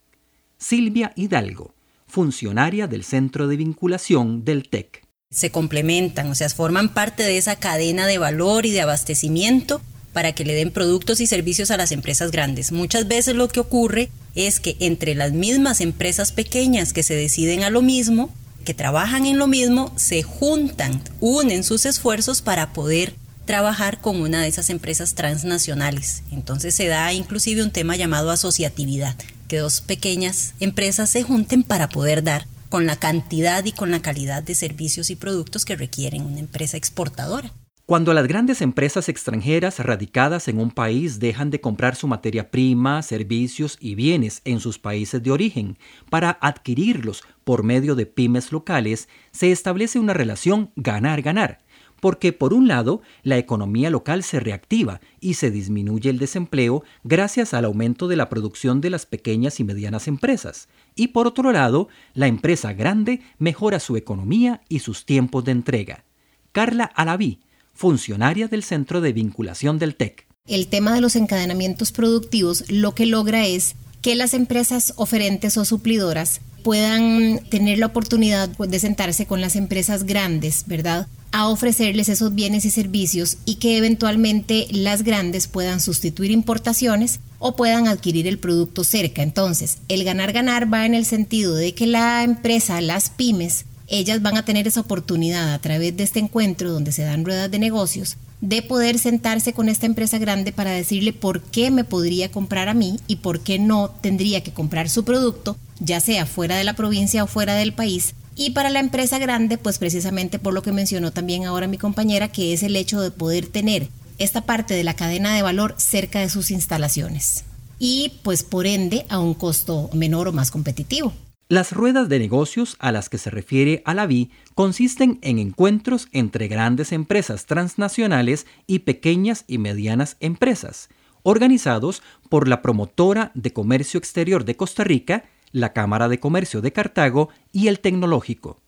Silvia 0.58 1.12
Hidalgo, 1.16 1.74
funcionaria 2.06 2.86
del 2.86 3.04
Centro 3.04 3.46
de 3.46 3.56
Vinculación 3.56 4.44
del 4.44 4.68
TEC 4.68 5.06
se 5.30 5.50
complementan, 5.50 6.30
o 6.30 6.34
sea, 6.34 6.48
forman 6.48 6.94
parte 6.94 7.22
de 7.22 7.36
esa 7.36 7.56
cadena 7.56 8.06
de 8.06 8.16
valor 8.16 8.64
y 8.64 8.70
de 8.70 8.80
abastecimiento 8.80 9.82
para 10.12 10.32
que 10.32 10.44
le 10.44 10.54
den 10.54 10.70
productos 10.70 11.20
y 11.20 11.26
servicios 11.26 11.70
a 11.70 11.76
las 11.76 11.92
empresas 11.92 12.30
grandes. 12.30 12.72
Muchas 12.72 13.06
veces 13.06 13.34
lo 13.34 13.48
que 13.48 13.60
ocurre 13.60 14.08
es 14.34 14.60
que 14.60 14.76
entre 14.80 15.14
las 15.14 15.32
mismas 15.32 15.82
empresas 15.82 16.32
pequeñas 16.32 16.94
que 16.94 17.02
se 17.02 17.14
deciden 17.14 17.64
a 17.64 17.70
lo 17.70 17.82
mismo, 17.82 18.32
que 18.66 18.74
trabajan 18.74 19.24
en 19.24 19.38
lo 19.38 19.46
mismo, 19.46 19.90
se 19.96 20.22
juntan, 20.22 21.00
unen 21.20 21.64
sus 21.64 21.86
esfuerzos 21.86 22.42
para 22.42 22.74
poder 22.74 23.14
trabajar 23.46 24.00
con 24.00 24.20
una 24.20 24.42
de 24.42 24.48
esas 24.48 24.68
empresas 24.68 25.14
transnacionales. 25.14 26.22
Entonces 26.30 26.74
se 26.74 26.88
da 26.88 27.14
inclusive 27.14 27.62
un 27.62 27.70
tema 27.70 27.96
llamado 27.96 28.30
asociatividad, 28.30 29.16
que 29.48 29.58
dos 29.58 29.80
pequeñas 29.80 30.52
empresas 30.60 31.08
se 31.08 31.22
junten 31.22 31.62
para 31.62 31.88
poder 31.88 32.22
dar 32.22 32.46
con 32.68 32.86
la 32.86 32.96
cantidad 32.96 33.64
y 33.64 33.72
con 33.72 33.90
la 33.90 34.02
calidad 34.02 34.42
de 34.42 34.54
servicios 34.54 35.08
y 35.08 35.16
productos 35.16 35.64
que 35.64 35.76
requieren 35.76 36.26
una 36.26 36.40
empresa 36.40 36.76
exportadora. 36.76 37.52
Cuando 37.86 38.12
las 38.14 38.26
grandes 38.26 38.62
empresas 38.62 39.08
extranjeras 39.08 39.78
radicadas 39.78 40.48
en 40.48 40.58
un 40.58 40.72
país 40.72 41.20
dejan 41.20 41.50
de 41.50 41.60
comprar 41.60 41.94
su 41.94 42.08
materia 42.08 42.50
prima, 42.50 43.00
servicios 43.00 43.78
y 43.80 43.94
bienes 43.94 44.42
en 44.44 44.58
sus 44.58 44.80
países 44.80 45.22
de 45.22 45.30
origen 45.30 45.78
para 46.10 46.36
adquirirlos 46.40 47.22
por 47.44 47.62
medio 47.62 47.94
de 47.94 48.06
pymes 48.06 48.50
locales, 48.50 49.08
se 49.30 49.52
establece 49.52 50.00
una 50.00 50.14
relación 50.14 50.72
ganar-ganar, 50.74 51.60
porque 52.00 52.32
por 52.32 52.54
un 52.54 52.66
lado 52.66 53.02
la 53.22 53.38
economía 53.38 53.88
local 53.88 54.24
se 54.24 54.40
reactiva 54.40 55.00
y 55.20 55.34
se 55.34 55.52
disminuye 55.52 56.10
el 56.10 56.18
desempleo 56.18 56.82
gracias 57.04 57.54
al 57.54 57.66
aumento 57.66 58.08
de 58.08 58.16
la 58.16 58.28
producción 58.28 58.80
de 58.80 58.90
las 58.90 59.06
pequeñas 59.06 59.60
y 59.60 59.64
medianas 59.64 60.08
empresas, 60.08 60.68
y 60.96 61.08
por 61.08 61.28
otro 61.28 61.52
lado 61.52 61.88
la 62.14 62.26
empresa 62.26 62.72
grande 62.72 63.20
mejora 63.38 63.78
su 63.78 63.96
economía 63.96 64.62
y 64.68 64.80
sus 64.80 65.06
tiempos 65.06 65.44
de 65.44 65.52
entrega. 65.52 66.04
Carla 66.50 66.86
Alaví, 66.86 67.38
funcionaria 67.76 68.48
del 68.48 68.64
Centro 68.64 69.00
de 69.00 69.12
Vinculación 69.12 69.78
del 69.78 69.94
TEC. 69.94 70.26
El 70.46 70.68
tema 70.68 70.94
de 70.94 71.00
los 71.00 71.14
encadenamientos 71.14 71.92
productivos 71.92 72.64
lo 72.68 72.94
que 72.94 73.06
logra 73.06 73.46
es 73.46 73.76
que 74.02 74.14
las 74.14 74.34
empresas 74.34 74.94
oferentes 74.96 75.56
o 75.56 75.64
suplidoras 75.64 76.40
puedan 76.62 77.40
tener 77.48 77.78
la 77.78 77.86
oportunidad 77.86 78.48
de 78.48 78.78
sentarse 78.78 79.26
con 79.26 79.40
las 79.40 79.54
empresas 79.54 80.04
grandes, 80.04 80.64
¿verdad? 80.66 81.06
a 81.36 81.48
ofrecerles 81.48 82.08
esos 82.08 82.34
bienes 82.34 82.64
y 82.64 82.70
servicios 82.70 83.36
y 83.44 83.56
que 83.56 83.76
eventualmente 83.76 84.66
las 84.70 85.02
grandes 85.02 85.48
puedan 85.48 85.80
sustituir 85.80 86.30
importaciones 86.30 87.20
o 87.38 87.56
puedan 87.56 87.88
adquirir 87.88 88.26
el 88.26 88.38
producto 88.38 88.84
cerca. 88.84 89.22
Entonces, 89.22 89.78
el 89.88 90.02
ganar-ganar 90.04 90.72
va 90.72 90.86
en 90.86 90.94
el 90.94 91.04
sentido 91.04 91.54
de 91.54 91.74
que 91.74 91.86
la 91.86 92.22
empresa, 92.22 92.80
las 92.80 93.10
pymes, 93.10 93.66
ellas 93.88 94.22
van 94.22 94.36
a 94.36 94.44
tener 94.44 94.66
esa 94.66 94.80
oportunidad 94.80 95.52
a 95.52 95.58
través 95.60 95.96
de 95.96 96.04
este 96.04 96.20
encuentro 96.20 96.72
donde 96.72 96.92
se 96.92 97.02
dan 97.02 97.24
ruedas 97.24 97.50
de 97.50 97.58
negocios 97.58 98.16
de 98.40 98.62
poder 98.62 98.98
sentarse 98.98 99.52
con 99.52 99.68
esta 99.68 99.86
empresa 99.86 100.18
grande 100.18 100.52
para 100.52 100.70
decirle 100.70 101.12
por 101.12 101.42
qué 101.42 101.70
me 101.70 101.84
podría 101.84 102.30
comprar 102.30 102.68
a 102.68 102.74
mí 102.74 103.00
y 103.06 103.16
por 103.16 103.40
qué 103.40 103.58
no 103.58 103.90
tendría 104.00 104.42
que 104.42 104.52
comprar 104.52 104.88
su 104.88 105.04
producto, 105.04 105.56
ya 105.80 106.00
sea 106.00 106.26
fuera 106.26 106.56
de 106.56 106.64
la 106.64 106.74
provincia 106.74 107.24
o 107.24 107.26
fuera 107.26 107.54
del 107.54 107.72
país. 107.72 108.14
Y 108.34 108.50
para 108.50 108.68
la 108.68 108.80
empresa 108.80 109.18
grande, 109.18 109.56
pues 109.56 109.78
precisamente 109.78 110.38
por 110.38 110.52
lo 110.52 110.62
que 110.62 110.72
mencionó 110.72 111.10
también 111.10 111.46
ahora 111.46 111.66
mi 111.66 111.78
compañera, 111.78 112.28
que 112.28 112.52
es 112.52 112.62
el 112.62 112.76
hecho 112.76 113.00
de 113.00 113.10
poder 113.10 113.46
tener 113.46 113.88
esta 114.18 114.42
parte 114.42 114.74
de 114.74 114.84
la 114.84 114.94
cadena 114.94 115.34
de 115.34 115.42
valor 115.42 115.74
cerca 115.78 116.20
de 116.20 116.28
sus 116.28 116.50
instalaciones. 116.50 117.44
Y 117.78 118.12
pues 118.22 118.42
por 118.42 118.66
ende 118.66 119.06
a 119.08 119.18
un 119.18 119.34
costo 119.34 119.88
menor 119.94 120.28
o 120.28 120.32
más 120.32 120.50
competitivo. 120.50 121.12
Las 121.48 121.70
ruedas 121.70 122.08
de 122.08 122.18
negocios 122.18 122.74
a 122.80 122.90
las 122.90 123.08
que 123.08 123.18
se 123.18 123.30
refiere 123.30 123.80
Alaví 123.84 124.32
consisten 124.56 125.20
en 125.22 125.38
encuentros 125.38 126.08
entre 126.10 126.48
grandes 126.48 126.90
empresas 126.90 127.46
transnacionales 127.46 128.48
y 128.66 128.80
pequeñas 128.80 129.44
y 129.46 129.58
medianas 129.58 130.16
empresas, 130.18 130.88
organizados 131.22 132.02
por 132.28 132.48
la 132.48 132.62
Promotora 132.62 133.30
de 133.34 133.52
Comercio 133.52 133.98
Exterior 133.98 134.44
de 134.44 134.56
Costa 134.56 134.82
Rica, 134.82 135.26
la 135.52 135.72
Cámara 135.72 136.08
de 136.08 136.18
Comercio 136.18 136.62
de 136.62 136.72
Cartago 136.72 137.28
y 137.52 137.68
el 137.68 137.78
Tecnológico. 137.78 138.60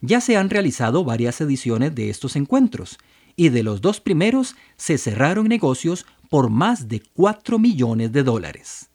Ya 0.00 0.20
se 0.20 0.36
han 0.36 0.50
realizado 0.50 1.04
varias 1.04 1.40
ediciones 1.40 1.94
de 1.94 2.10
estos 2.10 2.34
encuentros, 2.34 2.98
y 3.36 3.50
de 3.50 3.62
los 3.62 3.80
dos 3.80 4.00
primeros 4.00 4.56
se 4.76 4.98
cerraron 4.98 5.46
negocios 5.46 6.06
por 6.28 6.50
más 6.50 6.88
de 6.88 7.02
4 7.14 7.60
millones 7.60 8.10
de 8.10 8.24
dólares. 8.24 8.90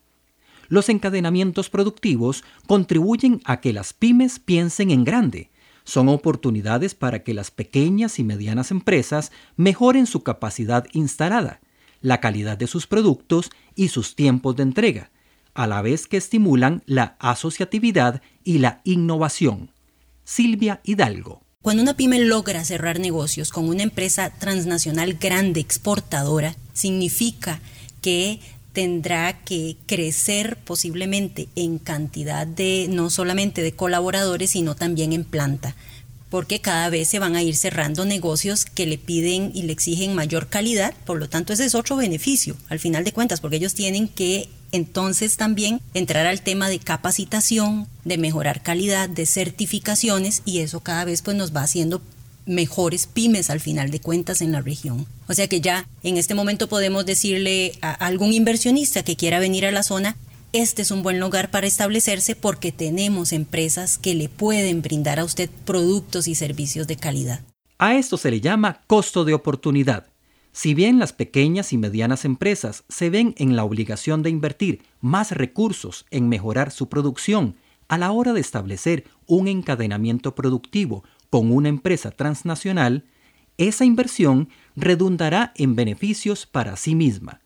Los 0.71 0.87
encadenamientos 0.87 1.69
productivos 1.69 2.45
contribuyen 2.65 3.41
a 3.43 3.59
que 3.59 3.73
las 3.73 3.91
pymes 3.91 4.39
piensen 4.39 4.89
en 4.89 5.03
grande. 5.03 5.51
Son 5.83 6.07
oportunidades 6.07 6.95
para 6.95 7.23
que 7.23 7.33
las 7.33 7.51
pequeñas 7.51 8.19
y 8.19 8.23
medianas 8.23 8.71
empresas 8.71 9.33
mejoren 9.57 10.05
su 10.05 10.23
capacidad 10.23 10.85
instalada, 10.93 11.59
la 11.99 12.21
calidad 12.21 12.57
de 12.57 12.67
sus 12.67 12.87
productos 12.87 13.49
y 13.75 13.89
sus 13.89 14.15
tiempos 14.15 14.55
de 14.55 14.63
entrega, 14.63 15.11
a 15.53 15.67
la 15.67 15.81
vez 15.81 16.07
que 16.07 16.15
estimulan 16.15 16.83
la 16.85 17.17
asociatividad 17.19 18.21
y 18.45 18.59
la 18.59 18.79
innovación. 18.85 19.71
Silvia 20.23 20.79
Hidalgo. 20.85 21.41
Cuando 21.61 21.83
una 21.83 21.97
pyme 21.97 22.21
logra 22.21 22.63
cerrar 22.63 23.01
negocios 23.01 23.51
con 23.51 23.67
una 23.67 23.83
empresa 23.83 24.29
transnacional 24.29 25.15
grande 25.15 25.59
exportadora, 25.59 26.55
significa 26.71 27.59
que 28.01 28.39
tendrá 28.73 29.43
que 29.43 29.77
crecer 29.85 30.57
posiblemente 30.57 31.47
en 31.55 31.77
cantidad 31.77 32.47
de 32.47 32.87
no 32.89 33.09
solamente 33.09 33.61
de 33.61 33.73
colaboradores, 33.73 34.51
sino 34.51 34.75
también 34.75 35.13
en 35.13 35.23
planta, 35.23 35.75
porque 36.29 36.61
cada 36.61 36.89
vez 36.89 37.09
se 37.09 37.19
van 37.19 37.35
a 37.35 37.43
ir 37.43 37.55
cerrando 37.55 38.05
negocios 38.05 38.65
que 38.65 38.85
le 38.85 38.97
piden 38.97 39.51
y 39.53 39.63
le 39.63 39.73
exigen 39.73 40.15
mayor 40.15 40.47
calidad, 40.47 40.93
por 41.05 41.19
lo 41.19 41.27
tanto 41.27 41.51
ese 41.51 41.65
es 41.65 41.75
otro 41.75 41.97
beneficio, 41.97 42.55
al 42.69 42.79
final 42.79 43.03
de 43.03 43.11
cuentas, 43.11 43.41
porque 43.41 43.57
ellos 43.57 43.73
tienen 43.73 44.07
que 44.07 44.49
entonces 44.71 45.35
también 45.35 45.81
entrar 45.93 46.25
al 46.25 46.41
tema 46.41 46.69
de 46.69 46.79
capacitación, 46.79 47.87
de 48.05 48.17
mejorar 48.17 48.63
calidad, 48.63 49.09
de 49.09 49.25
certificaciones 49.25 50.41
y 50.45 50.59
eso 50.59 50.79
cada 50.79 51.03
vez 51.03 51.21
pues 51.21 51.35
nos 51.35 51.53
va 51.53 51.63
haciendo 51.63 52.01
mejores 52.45 53.07
pymes 53.07 53.49
al 53.49 53.59
final 53.59 53.91
de 53.91 53.99
cuentas 53.99 54.41
en 54.41 54.51
la 54.51 54.61
región. 54.61 55.05
O 55.27 55.33
sea 55.33 55.47
que 55.47 55.61
ya 55.61 55.87
en 56.03 56.17
este 56.17 56.35
momento 56.35 56.67
podemos 56.67 57.05
decirle 57.05 57.73
a 57.81 57.91
algún 57.91 58.33
inversionista 58.33 59.03
que 59.03 59.15
quiera 59.15 59.39
venir 59.39 59.65
a 59.65 59.71
la 59.71 59.83
zona, 59.83 60.15
este 60.53 60.81
es 60.81 60.91
un 60.91 61.01
buen 61.01 61.19
lugar 61.19 61.49
para 61.49 61.67
establecerse 61.67 62.35
porque 62.35 62.71
tenemos 62.71 63.31
empresas 63.31 63.97
que 63.97 64.15
le 64.15 64.27
pueden 64.27 64.81
brindar 64.81 65.19
a 65.19 65.23
usted 65.23 65.49
productos 65.65 66.27
y 66.27 66.35
servicios 66.35 66.87
de 66.87 66.97
calidad. 66.97 67.41
A 67.77 67.95
esto 67.95 68.17
se 68.17 68.31
le 68.31 68.41
llama 68.41 68.81
costo 68.87 69.23
de 69.23 69.33
oportunidad. 69.33 70.07
Si 70.51 70.73
bien 70.73 70.99
las 70.99 71.13
pequeñas 71.13 71.71
y 71.71 71.77
medianas 71.77 72.25
empresas 72.25 72.83
se 72.89 73.09
ven 73.09 73.33
en 73.37 73.55
la 73.55 73.63
obligación 73.63 74.21
de 74.21 74.29
invertir 74.29 74.83
más 74.99 75.31
recursos 75.31 76.05
en 76.11 76.27
mejorar 76.27 76.71
su 76.71 76.89
producción 76.89 77.55
a 77.87 77.97
la 77.97 78.11
hora 78.11 78.33
de 78.33 78.41
establecer 78.41 79.05
un 79.27 79.47
encadenamiento 79.47 80.35
productivo 80.35 81.05
con 81.31 81.51
una 81.51 81.69
empresa 81.69 82.11
transnacional, 82.11 83.05
esa 83.57 83.85
inversión 83.85 84.49
redundará 84.75 85.53
en 85.55 85.75
beneficios 85.75 86.45
para 86.45 86.75
sí 86.75 86.93
misma, 86.93 87.41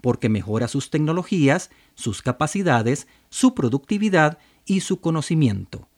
porque 0.00 0.28
mejora 0.28 0.68
sus 0.68 0.90
tecnologías, 0.90 1.70
sus 1.94 2.22
capacidades, 2.22 3.08
su 3.30 3.54
productividad 3.54 4.38
y 4.66 4.80
su 4.80 5.00
conocimiento. 5.00 5.88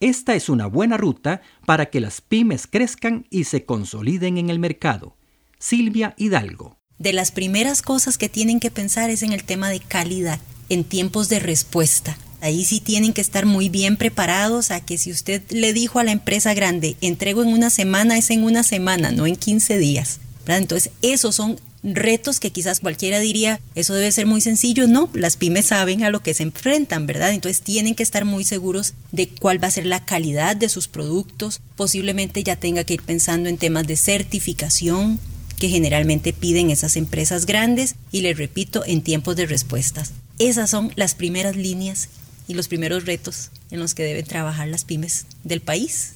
Esta 0.00 0.34
es 0.34 0.48
una 0.48 0.66
buena 0.66 0.96
ruta 0.96 1.40
para 1.64 1.86
que 1.86 2.00
las 2.00 2.20
pymes 2.20 2.66
crezcan 2.66 3.26
y 3.30 3.44
se 3.44 3.64
consoliden 3.64 4.36
en 4.36 4.50
el 4.50 4.58
mercado. 4.58 5.16
Silvia 5.58 6.14
Hidalgo. 6.18 6.76
De 6.98 7.14
las 7.14 7.32
primeras 7.32 7.80
cosas 7.80 8.18
que 8.18 8.28
tienen 8.28 8.60
que 8.60 8.70
pensar 8.70 9.08
es 9.08 9.22
en 9.22 9.32
el 9.32 9.44
tema 9.44 9.70
de 9.70 9.80
calidad, 9.80 10.40
en 10.68 10.84
tiempos 10.84 11.28
de 11.30 11.40
respuesta. 11.40 12.18
Ahí 12.42 12.64
sí 12.64 12.80
tienen 12.80 13.12
que 13.12 13.20
estar 13.20 13.46
muy 13.46 13.68
bien 13.68 13.96
preparados 13.96 14.72
a 14.72 14.80
que 14.80 14.98
si 14.98 15.12
usted 15.12 15.42
le 15.50 15.72
dijo 15.72 16.00
a 16.00 16.04
la 16.04 16.10
empresa 16.10 16.54
grande, 16.54 16.96
entrego 17.00 17.44
en 17.44 17.48
una 17.50 17.70
semana, 17.70 18.18
es 18.18 18.30
en 18.30 18.42
una 18.42 18.64
semana, 18.64 19.12
no 19.12 19.28
en 19.28 19.36
15 19.36 19.78
días. 19.78 20.18
Entonces, 20.48 20.90
esos 21.02 21.36
son 21.36 21.60
retos 21.84 22.40
que 22.40 22.50
quizás 22.50 22.80
cualquiera 22.80 23.20
diría, 23.20 23.60
eso 23.76 23.94
debe 23.94 24.10
ser 24.10 24.26
muy 24.26 24.40
sencillo. 24.40 24.88
No, 24.88 25.08
las 25.14 25.36
pymes 25.36 25.66
saben 25.66 26.02
a 26.02 26.10
lo 26.10 26.20
que 26.20 26.34
se 26.34 26.42
enfrentan, 26.42 27.06
¿verdad? 27.06 27.32
Entonces 27.32 27.62
tienen 27.62 27.94
que 27.94 28.02
estar 28.02 28.24
muy 28.24 28.42
seguros 28.42 28.94
de 29.12 29.28
cuál 29.28 29.62
va 29.62 29.68
a 29.68 29.72
ser 29.72 29.86
la 29.86 30.04
calidad 30.04 30.56
de 30.56 30.68
sus 30.68 30.88
productos. 30.88 31.60
Posiblemente 31.76 32.42
ya 32.42 32.56
tenga 32.56 32.82
que 32.82 32.94
ir 32.94 33.02
pensando 33.02 33.48
en 33.50 33.56
temas 33.56 33.86
de 33.86 33.96
certificación 33.96 35.20
que 35.60 35.68
generalmente 35.68 36.32
piden 36.32 36.70
esas 36.70 36.96
empresas 36.96 37.46
grandes 37.46 37.94
y 38.10 38.22
les 38.22 38.36
repito, 38.36 38.82
en 38.84 39.00
tiempos 39.00 39.36
de 39.36 39.46
respuestas. 39.46 40.10
Esas 40.40 40.70
son 40.70 40.92
las 40.96 41.14
primeras 41.14 41.54
líneas 41.54 42.08
y 42.48 42.54
los 42.54 42.68
primeros 42.68 43.06
retos 43.06 43.50
en 43.70 43.80
los 43.80 43.94
que 43.94 44.02
deben 44.02 44.24
trabajar 44.24 44.68
las 44.68 44.84
pymes 44.84 45.26
del 45.44 45.60
país. 45.60 46.14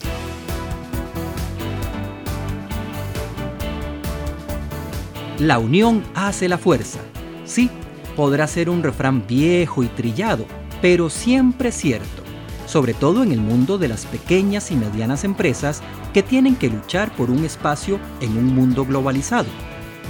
La 5.39 5.59
unión 5.59 6.03
hace 6.15 6.49
la 6.49 6.57
fuerza. 6.57 6.99
Sí, 7.45 7.71
podrá 8.17 8.47
ser 8.47 8.71
un 8.71 8.83
refrán 8.83 9.27
viejo 9.27 9.83
y 9.83 9.89
trillado, 9.89 10.47
pero 10.81 11.11
siempre 11.11 11.73
cierto, 11.73 12.23
sobre 12.67 12.95
todo 12.95 13.23
en 13.23 13.33
el 13.33 13.41
mundo 13.41 13.77
de 13.77 13.89
las 13.89 14.07
pequeñas 14.07 14.71
y 14.71 14.77
medianas 14.77 15.25
empresas 15.25 15.83
que 16.15 16.23
tienen 16.23 16.57
que 16.57 16.71
luchar 16.71 17.15
por 17.15 17.31
un 17.31 17.45
espacio 17.45 18.01
en 18.23 18.39
un 18.39 18.47
mundo 18.47 18.87
globalizado, 18.87 19.49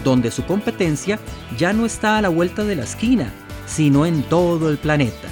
donde 0.04 0.30
su 0.30 0.44
competencia 0.46 1.18
ya 1.58 1.72
no 1.72 1.86
está 1.86 2.18
a 2.18 2.22
la 2.22 2.28
vuelta 2.28 2.62
de 2.62 2.76
la 2.76 2.84
esquina, 2.84 3.32
sino 3.66 4.06
en 4.06 4.22
todo 4.22 4.70
el 4.70 4.78
planeta. 4.78 5.28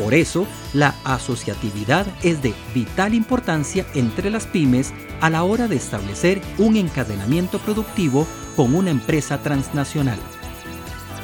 Por 0.00 0.14
eso, 0.14 0.46
la 0.72 0.94
asociatividad 1.04 2.06
es 2.22 2.40
de 2.40 2.54
vital 2.74 3.12
importancia 3.12 3.84
entre 3.94 4.30
las 4.30 4.46
pymes 4.46 4.94
a 5.20 5.28
la 5.28 5.42
hora 5.42 5.68
de 5.68 5.76
establecer 5.76 6.40
un 6.56 6.76
encadenamiento 6.76 7.58
productivo 7.58 8.26
con 8.56 8.74
una 8.74 8.90
empresa 8.90 9.42
transnacional. 9.42 10.18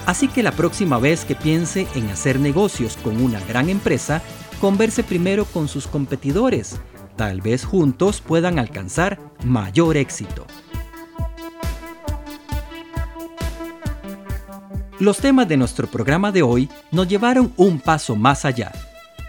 Así 0.04 0.28
que 0.28 0.42
la 0.42 0.52
próxima 0.52 0.98
vez 0.98 1.24
que 1.24 1.34
piense 1.34 1.86
en 1.94 2.10
hacer 2.10 2.38
negocios 2.38 2.98
con 3.02 3.22
una 3.22 3.40
gran 3.40 3.70
empresa, 3.70 4.20
converse 4.60 5.02
primero 5.02 5.46
con 5.46 5.68
sus 5.68 5.86
competidores. 5.86 6.78
Tal 7.16 7.40
vez 7.40 7.64
juntos 7.64 8.20
puedan 8.20 8.58
alcanzar 8.58 9.18
mayor 9.42 9.96
éxito. 9.96 10.46
Los 14.98 15.18
temas 15.18 15.46
de 15.46 15.58
nuestro 15.58 15.88
programa 15.88 16.32
de 16.32 16.40
hoy 16.40 16.70
nos 16.90 17.06
llevaron 17.06 17.52
un 17.58 17.80
paso 17.80 18.16
más 18.16 18.46
allá, 18.46 18.72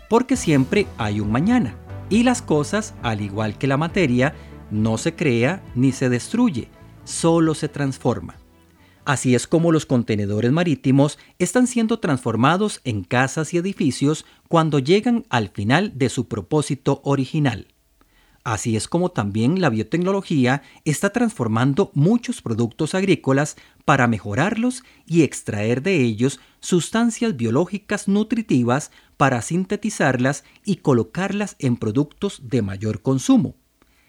porque 0.10 0.38
siempre 0.38 0.88
hay 0.98 1.20
un 1.20 1.30
mañana, 1.30 1.76
y 2.10 2.24
las 2.24 2.42
cosas, 2.42 2.94
al 3.04 3.20
igual 3.20 3.58
que 3.58 3.68
la 3.68 3.76
materia, 3.76 4.34
no 4.72 4.98
se 4.98 5.14
crea 5.14 5.62
ni 5.76 5.92
se 5.92 6.08
destruye, 6.08 6.70
solo 7.04 7.54
se 7.54 7.68
transforma. 7.68 8.38
Así 9.04 9.36
es 9.36 9.46
como 9.46 9.74
los 9.74 9.86
contenedores 9.86 10.54
marítimos 10.54 11.20
están 11.38 11.68
siendo 11.68 12.00
transformados 12.00 12.80
en 12.86 13.04
casas 13.04 13.54
y 13.54 13.58
edificios 13.58 14.26
cuando 14.48 14.80
llegan 14.80 15.26
al 15.30 15.50
final 15.50 15.92
de 15.98 16.08
su 16.08 16.30
propósito 16.30 17.02
original. 17.04 17.68
Así 18.48 18.78
es 18.78 18.88
como 18.88 19.10
también 19.10 19.60
la 19.60 19.70
biotecnología 19.70 20.62
está 20.86 21.10
transformando 21.10 21.92
muchos 21.94 22.42
productos 22.42 22.96
agrícolas 22.96 23.58
para 23.84 24.08
mejorarlos 24.08 24.86
y 25.06 25.24
extraer 25.24 25.82
de 25.82 26.02
ellos 26.02 26.40
sustancias 26.62 27.36
biológicas 27.36 28.08
nutritivas 28.08 28.90
para 29.18 29.42
sintetizarlas 29.42 30.46
y 30.64 30.78
colocarlas 30.78 31.58
en 31.60 31.76
productos 31.76 32.40
de 32.42 32.62
mayor 32.62 33.02
consumo. 33.02 33.56